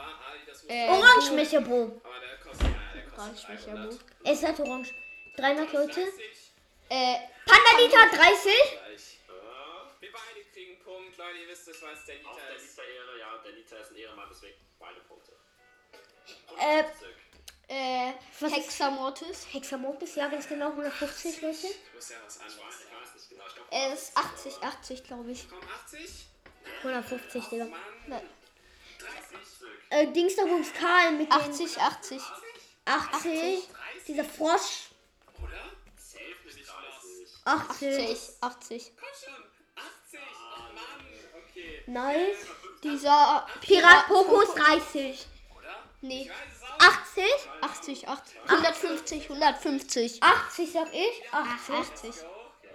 [0.67, 2.01] Äh, Orange Mecherbo.
[2.03, 3.49] Aber der kostet, ja, der kostet Orange 300.
[3.49, 3.99] Mecherbo.
[4.23, 4.93] Er ist halt orange.
[5.37, 5.93] 300 Leute.
[5.93, 6.49] 30.
[6.89, 8.17] Äh, Panda Liter 30.
[8.17, 9.19] Gleich.
[9.99, 11.17] Wir beide kriegen Punkt.
[11.17, 12.77] Leute, ihr wisst es, was der Liter der ist.
[13.19, 15.33] Ja, der Liter ist ein Ehrenmann, deswegen beide Punkte.
[16.57, 16.83] Äh,
[17.69, 19.47] äh, Was Hexamortis.
[19.51, 20.69] Hexamortis, ja, ganz genau.
[20.69, 21.67] 150 Leute.
[21.67, 22.67] Ich muss ja was anfangen.
[22.69, 25.47] ich weiß nicht genau, ich glaube, Er ist 80, 80, glaube ich.
[25.49, 26.25] Komm, 80.
[26.79, 27.65] 150, Digga.
[27.65, 27.79] Mann.
[28.07, 28.29] Nein.
[28.99, 29.09] 30.
[29.91, 32.21] Äh, Dingsdabums Karl mit den 80, 80.
[32.85, 33.69] 80.
[34.07, 34.89] Dieser Frosch.
[35.41, 35.71] Oder?
[35.95, 37.45] safe nicht 30.
[37.45, 38.41] 80.
[38.41, 38.93] 80, 80.
[38.97, 39.43] Komm schon.
[39.75, 40.19] 80.
[40.23, 41.05] Oh Mann.
[41.49, 41.83] Okay.
[41.87, 42.47] Nice.
[42.83, 45.27] Dieser Pirat Poco ist 30.
[45.57, 45.83] Oder?
[46.01, 46.58] Nee, Ich weiß es.
[46.79, 47.23] 80.
[47.61, 48.39] 80, 80.
[48.47, 50.23] 150, 150.
[50.23, 51.33] 80 sag ich.
[51.33, 51.75] 80.
[51.75, 52.15] 80.
[52.21, 52.27] Go.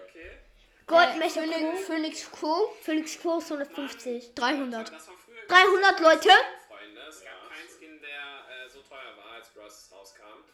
[0.04, 0.38] Okay.
[0.86, 1.42] Goldmecher
[1.86, 2.72] Phoenix, Pro.
[2.82, 3.40] Phoenix Co.
[3.40, 4.34] Phoenix ist 150.
[4.34, 4.92] 300.
[4.92, 6.28] Das war früher 300 Leute.
[6.68, 7.00] Freunde.
[7.08, 10.44] Es gab keinen Skin, der äh, so teuer war, als Bros rauskam.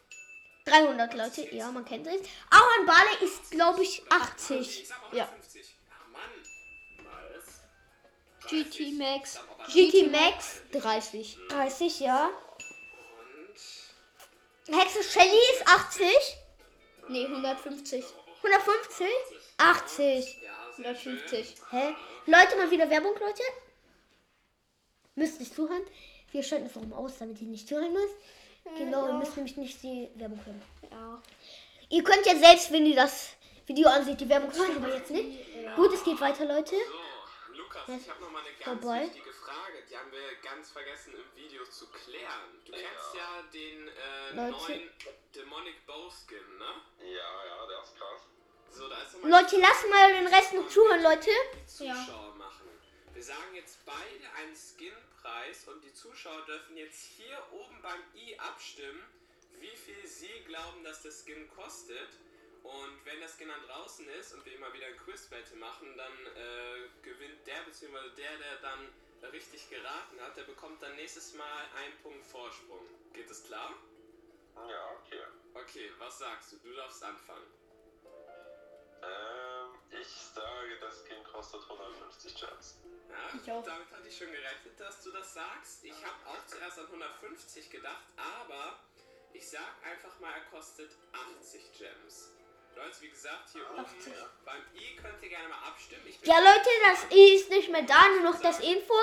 [0.65, 2.21] 300 Leute, ja, man kennt es.
[2.49, 4.59] Auch ein Barley ist, glaube ich, 80.
[4.81, 5.23] Ich sag mal Ja.
[5.25, 5.75] 150.
[5.91, 6.31] Ach Mann.
[7.03, 7.61] Nice.
[8.47, 9.39] GT Max.
[9.73, 11.37] GT Max 30.
[11.49, 12.29] 30, ja.
[14.67, 16.07] Hexe Shelly ist 80.
[17.09, 18.03] Nee, 150.
[18.37, 19.07] 150.
[19.57, 20.41] 80.
[20.43, 21.17] ja, sehr schön.
[21.17, 21.55] 150.
[21.71, 21.95] Hä?
[22.27, 23.43] Leute, mal wieder Werbung, Leute.
[25.15, 25.83] Müsst nicht zuhören.
[26.31, 28.15] Wir schalten es warum aus, damit ihr nicht zuhören müsst.
[28.77, 30.61] Genau, ihr müsst nämlich nicht die Werbung hören.
[30.89, 31.21] Ja.
[31.89, 33.31] Ihr könnt ja selbst, wenn ihr das
[33.65, 35.39] Video ansieht, die Werbung hören, aber jetzt nicht.
[35.75, 36.75] Gut, es geht weiter, Leute.
[37.71, 39.05] Lukas, ich habe noch mal eine ganz Vorbei.
[39.05, 39.83] wichtige Frage.
[39.89, 42.59] Die haben wir ganz vergessen im Video zu klären.
[42.65, 44.51] Du kennst ja den äh, Leute.
[44.51, 44.89] neuen
[45.33, 46.81] Demonic Bow Skin, ne?
[46.99, 48.21] Ja, ja, der ist krass.
[48.69, 51.31] So, da ist nochmal Leute, lasst mal den Rest noch zuhören, Leute.
[51.65, 52.67] Zuschauer machen.
[53.13, 58.37] Wir sagen jetzt beide einen Skin-Preis und die Zuschauer dürfen jetzt hier oben beim i
[58.37, 59.01] abstimmen,
[59.59, 62.09] wie viel sie glauben, dass der Skin kostet.
[62.63, 66.13] Und wenn der Skin dann draußen ist und wir immer wieder ein Quiz-Battle machen, dann
[66.35, 68.09] äh, gewinnt der bzw.
[68.17, 68.87] der, der dann
[69.31, 72.85] richtig geraten hat, der bekommt dann nächstes Mal einen Punkt Vorsprung.
[73.13, 73.73] Geht das klar?
[74.55, 75.23] Ja, okay.
[75.53, 76.57] Okay, was sagst du?
[76.57, 77.45] Du darfst anfangen.
[79.03, 82.79] Ähm, ich sage, das Skin kostet 150 Gems.
[83.09, 83.63] Ja, Ich auch.
[83.63, 85.83] damit hatte ich schon gerechnet, dass du das sagst.
[85.83, 88.79] Ich habe auch zuerst an 150 gedacht, aber
[89.33, 90.91] ich sag einfach mal, er kostet
[91.39, 92.31] 80 Gems.
[92.81, 93.85] Leute, wie gesagt, hier oben
[94.43, 96.01] beim i könnt ihr gerne mal abstimmen.
[96.23, 98.93] Ja, Leute, das I ist nicht mehr da, nur noch das Info,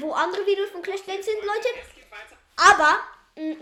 [0.00, 1.68] wo andere Videos von Clash Games sind, Leute.
[2.56, 3.00] Aber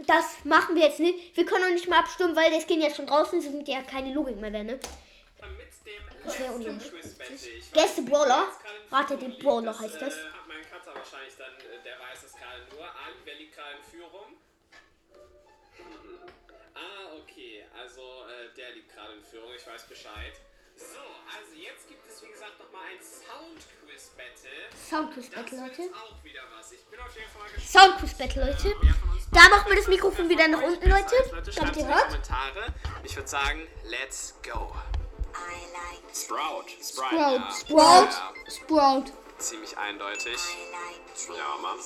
[0.07, 1.37] das machen wir jetzt nicht.
[1.37, 3.83] Wir können noch nicht mal abstimmen, weil das Skin jetzt schon draußen ist und ja
[3.83, 4.81] keine Logik mehr wäre, ne?
[6.25, 6.91] Das wär letzten unlogisch.
[7.73, 8.49] Gäste Brawler.
[8.91, 9.39] Führung den.
[9.39, 10.17] Brawler heißt das.
[10.17, 12.85] Äh, hat mein Cutter wahrscheinlich dann, äh, der weiß es gerade nur.
[12.85, 14.37] Ali, wer liegt gerade in Führung?
[17.83, 19.51] Also, äh, der liegt gerade in Führung.
[19.57, 20.35] Ich weiß Bescheid.
[20.77, 20.99] So,
[21.37, 24.51] also jetzt gibt es, wie gesagt, nochmal ein Sound-Quiz-Battle.
[24.89, 25.95] Soundquiz Das Battle, wird Leute.
[25.95, 26.73] auch wieder was.
[26.73, 27.69] Ich bin auf jeden Fall gespannt.
[27.69, 28.75] Soundquiz Battle, Leute.
[28.77, 31.15] Uns Da machen wir das Mikrofon wieder nach unten, Leute.
[31.17, 32.05] Leute, Damit schreibt ihr in die hört.
[32.09, 32.67] Kommentare.
[33.05, 34.75] Ich würde sagen, let's go.
[35.35, 36.65] I like Sprout.
[36.81, 37.17] Sprout.
[37.17, 37.51] ja.
[37.53, 38.11] Sprout.
[38.11, 38.33] Ja.
[38.51, 39.05] Sprout.
[39.39, 40.39] ziemlich eindeutig.
[41.29, 41.79] Ja, Mann.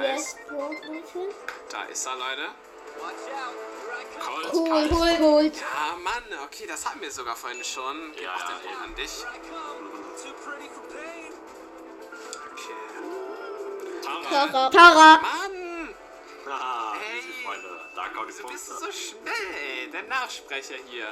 [0.00, 0.36] Nice.
[0.48, 1.34] Leute.
[1.70, 2.48] Da ist er, Leute.
[4.20, 5.44] Colt, Cool, cool, cool.
[5.44, 8.12] Ja, Mann, okay, das hatten wir sogar vorhin schon.
[8.14, 8.78] Ja, auch ja, ja.
[8.84, 9.24] an dich.
[12.52, 14.28] Okay.
[14.30, 14.70] Tara.
[14.70, 15.20] Tara.
[15.20, 15.94] Mann!
[16.48, 17.22] Ah, Hey.
[17.44, 17.68] Freunde.
[17.94, 18.92] Da kommen die Wieso bist du Punkte.
[18.92, 19.90] so schnell?
[19.92, 21.08] Der Nachsprecher hier.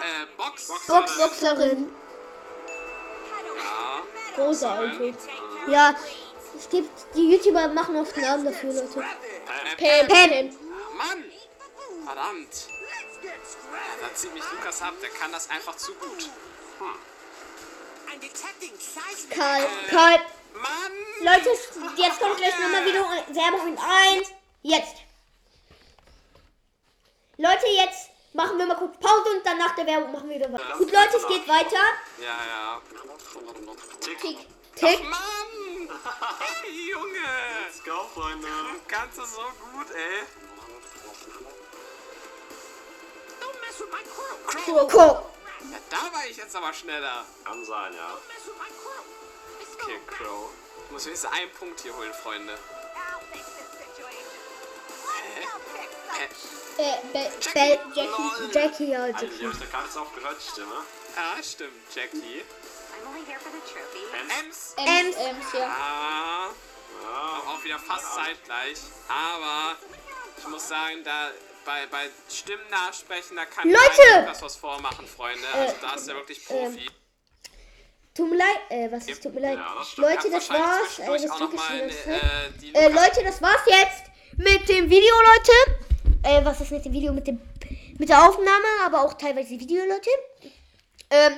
[0.00, 0.68] Äh, Box.
[0.86, 1.92] Box, Boxerin.
[3.56, 4.02] Ja.
[4.36, 5.14] Großer Auto.
[5.68, 5.94] Ja,
[6.56, 9.00] es gibt, die YouTuber machen oft Namen dafür, Leute.
[9.78, 10.08] Äh, Pam.
[10.08, 10.30] Pam.
[10.96, 11.24] Mann!
[12.04, 12.68] Verdammt!
[13.22, 13.30] Ja,
[14.00, 16.28] da zieht mich Lukas ab, der kann das einfach zu gut.
[19.30, 19.66] Karl.
[19.88, 20.20] Karl.
[20.54, 20.92] Mann!
[21.22, 21.50] Leute,
[21.96, 24.32] jetzt kommt gleich nochmal wieder Werbung in 1.
[24.62, 24.96] Jetzt.
[27.38, 30.52] Leute, jetzt machen wir mal kurz Pause und dann nach der Werbung machen wir wieder
[30.52, 30.76] weiter.
[30.78, 31.82] Gut, Leute, es geht weiter.
[32.18, 32.82] Ja, ja.
[34.00, 34.20] Tick.
[34.20, 34.38] Tick.
[34.80, 35.88] Mann!
[36.38, 37.28] Hey, Junge!
[37.64, 38.48] Let's go, Freunde.
[38.88, 39.42] Kannst du so
[39.72, 40.24] gut, ey.
[44.64, 45.30] Coco.
[45.70, 47.24] Ja, da war ich jetzt aber schneller.
[47.44, 48.18] Kann sein, ja.
[49.74, 50.50] Okay, Crow.
[50.86, 52.58] Ich muss wenigstens einen Punkt hier holen, Freunde.
[56.78, 59.14] Äh, Be Be Jackie, Jackie, also.
[59.14, 60.74] Alter, die hab ich da gar nicht aufgehört, die Stimme.
[61.16, 62.44] Ja, stimmt, Jackie.
[64.40, 64.74] Ems.
[64.76, 65.16] Ems.
[65.16, 65.66] Ems, ja.
[65.66, 66.48] Ah,
[67.02, 67.42] Ja.
[67.52, 68.78] auch wieder fast zeitgleich.
[69.08, 69.76] Aber
[70.38, 71.30] ich muss sagen, da
[71.64, 73.80] bei, bei Stimmen nachsprechen, da kann Leute!
[74.10, 75.46] kein Lukas was vormachen, Freunde.
[75.52, 76.86] Also da ist er wirklich Profi.
[78.14, 79.58] Tut mir leid, äh, was ist, tut mir leid.
[79.58, 79.96] Ja, das.
[79.96, 80.98] Leute, das war's.
[80.98, 84.02] Äh, das auch Glück noch ist mal wieder äh, Äh, Leute, das war's jetzt
[84.36, 85.80] mit dem Video, Leute.
[86.22, 87.40] Äh, was ist mit dem Video, mit dem,
[87.98, 90.10] mit der Aufnahme, aber auch teilweise Video, Leute.
[91.10, 91.36] Ähm,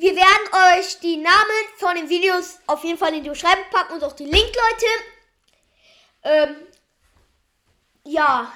[0.00, 3.92] wir werden euch die Namen von den Videos auf jeden Fall in die Beschreibung packen
[3.92, 4.86] und auch die Link, Leute.
[6.22, 6.56] Ähm,
[8.04, 8.50] ja,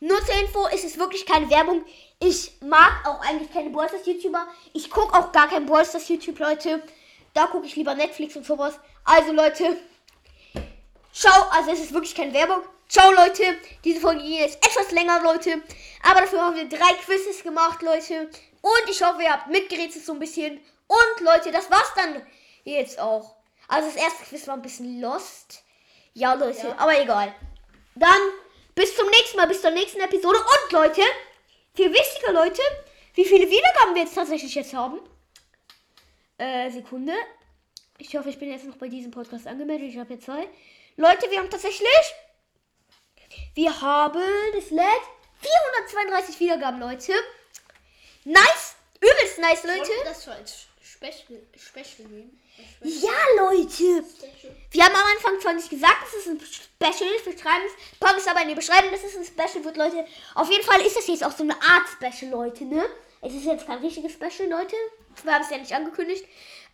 [0.00, 1.84] nur zur Info, es ist wirklich keine Werbung.
[2.18, 4.48] Ich mag auch eigentlich keine Ballstars YouTuber.
[4.72, 6.82] Ich gucke auch gar kein Ballstars YouTube, Leute.
[7.32, 8.74] Da gucke ich lieber Netflix und sowas.
[9.04, 9.76] Also, Leute,
[11.12, 11.48] ciao.
[11.50, 12.62] Also, es ist wirklich keine Werbung.
[12.88, 13.56] Ciao, Leute.
[13.84, 15.62] Diese Folge ging jetzt etwas länger, Leute.
[16.02, 18.30] Aber dafür haben wir drei Quizzes gemacht, Leute.
[18.62, 20.60] Und ich hoffe, ihr habt mitgerätselt so ein bisschen.
[20.88, 22.26] Und, Leute, das war's dann
[22.64, 23.36] jetzt auch.
[23.68, 25.62] Also, das erste Quiz war ein bisschen lost.
[26.14, 27.32] Ja, Leute, aber egal.
[27.94, 28.18] Dann
[28.74, 30.38] bis zum nächsten Mal, bis zur nächsten Episode.
[30.38, 31.02] Und Leute,
[31.74, 32.62] viel wichtiger, Leute,
[33.14, 35.00] wie viele Wiedergaben wir jetzt tatsächlich jetzt haben.
[36.38, 37.14] Äh, Sekunde.
[37.98, 39.90] Ich hoffe, ich bin jetzt noch bei diesem Podcast angemeldet.
[39.90, 40.48] Ich habe jetzt zwei.
[40.96, 41.88] Leute, wir haben tatsächlich.
[43.54, 44.22] Wir haben,
[44.54, 45.02] das lädt
[45.40, 47.12] 432 Wiedergaben, Leute.
[48.24, 48.76] Nice.
[49.00, 49.90] Übelst nice, Leute.
[50.98, 52.40] Special, Special nehmen?
[52.82, 54.04] Ja, Leute.
[54.72, 57.24] Wir haben am Anfang zwar nicht gesagt, es ein Special ist.
[57.24, 60.04] Wir schreiben es, packen es aber in die Beschreibung, dass es ein Special wird, Leute.
[60.34, 62.84] Auf jeden Fall ist das jetzt auch so eine Art Special, Leute, ne?
[63.20, 64.74] Es ist jetzt kein richtiges Special, Leute.
[65.22, 66.24] Wir haben es ja nicht angekündigt.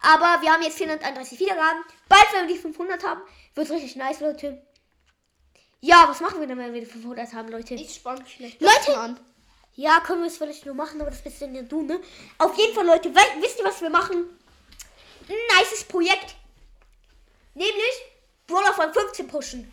[0.00, 1.84] Aber wir haben jetzt 431 Wiedergaben.
[2.08, 3.20] Bald, wenn wir die 500 haben,
[3.54, 4.66] wird es richtig nice, Leute.
[5.80, 7.74] Ja, was machen wir denn, wenn wir die 500 haben, Leute?
[7.74, 9.16] Ich spann mich vielleicht Leute!
[9.76, 12.00] Ja, können wir es vielleicht nur machen, aber das bist dann ja du, ne?
[12.38, 14.38] Auf jeden Fall, Leute, we- wisst ihr, was wir machen?
[15.28, 16.36] Ein nices Projekt.
[17.54, 17.94] Nämlich
[18.46, 19.72] Brawler von 15 pushen.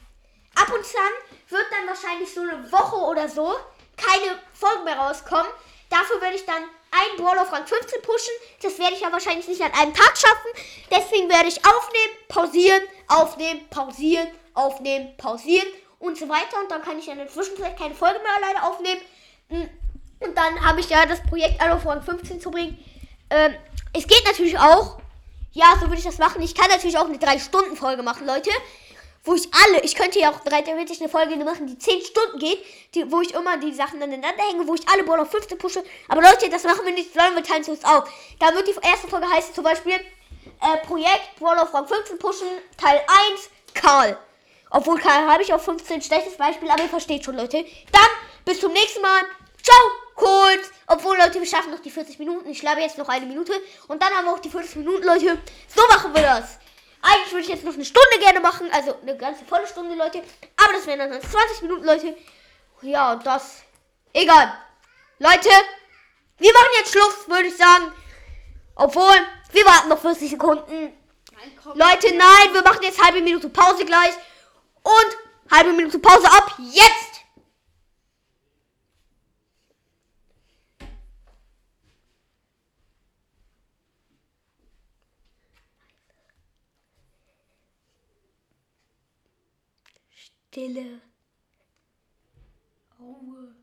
[0.56, 1.14] Ab und an
[1.50, 3.56] wird dann wahrscheinlich so eine Woche oder so
[3.98, 5.52] keine Folgen mehr rauskommen.
[5.90, 8.34] Dafür werde ich dann einen Brawler von 15 pushen.
[8.62, 10.52] Das werde ich ja wahrscheinlich nicht an einem Tag schaffen.
[10.90, 15.68] Deswegen werde ich aufnehmen, pausieren, aufnehmen, pausieren, aufnehmen, pausieren
[16.00, 16.60] und so weiter.
[16.60, 19.02] Und dann kann ich in der Zwischenzeit keine Folge mehr alleine aufnehmen.
[20.22, 22.78] Und dann habe ich ja das Projekt Allo von 15 zu bringen.
[23.30, 23.56] Ähm,
[23.94, 25.00] es geht natürlich auch.
[25.54, 26.42] Ja, so würde ich das machen.
[26.42, 28.50] Ich kann natürlich auch eine 3-Stunden-Folge machen, Leute.
[29.24, 32.40] Wo ich alle, ich könnte ja auch drei theoretisch eine Folge machen, die 10 Stunden
[32.40, 32.64] geht,
[32.96, 35.84] die, wo ich immer die Sachen aneinander hänge, wo ich alle Ball auf 15 pushe.
[36.08, 38.10] Aber Leute, das machen wir nicht, sondern wir teilen es uns auf.
[38.40, 42.48] Da wird die erste Folge heißen zum Beispiel äh, Projekt Brawl auf Rang 15 pushen,
[42.78, 43.02] Teil
[43.32, 44.18] 1, Karl.
[44.72, 47.66] Obwohl Karl habe ich auf 15 schlechtes Beispiel, aber ihr versteht schon, Leute.
[47.92, 48.10] Dann
[48.46, 49.22] bis zum nächsten Mal.
[49.62, 50.70] Ciao, kurz.
[50.88, 52.50] Obwohl, Leute, wir schaffen noch die 40 Minuten.
[52.50, 53.54] Ich glaube jetzt noch eine Minute.
[53.88, 55.38] Und dann haben wir auch die 40 Minuten, Leute.
[55.74, 56.60] So machen wir das.
[57.02, 58.70] Eigentlich würde ich jetzt noch eine Stunde gerne machen.
[58.72, 60.22] Also eine ganze volle Stunde, Leute.
[60.64, 62.16] Aber das wären dann 20 Minuten, Leute.
[62.82, 63.62] Ja, und das.
[64.14, 64.54] Egal.
[65.20, 65.50] Leute,
[66.38, 67.92] wir machen jetzt Schluss, würde ich sagen.
[68.76, 69.16] Obwohl,
[69.52, 70.94] wir warten noch 40 Sekunden.
[71.74, 74.14] Leute, nein, wir machen jetzt halbe Minute Pause gleich.
[74.84, 75.18] Und
[75.52, 77.11] halbe Minute Pause ab jetzt.
[90.52, 91.00] Stille.
[93.00, 93.56] Ruhe.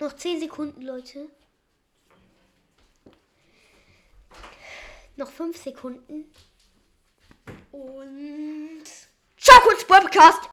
[0.00, 1.28] Noch 10 Sekunden, Leute.
[5.14, 6.32] Noch 5 Sekunden.
[7.70, 8.82] Und.
[9.36, 10.48] Ciao, kurz Podcast.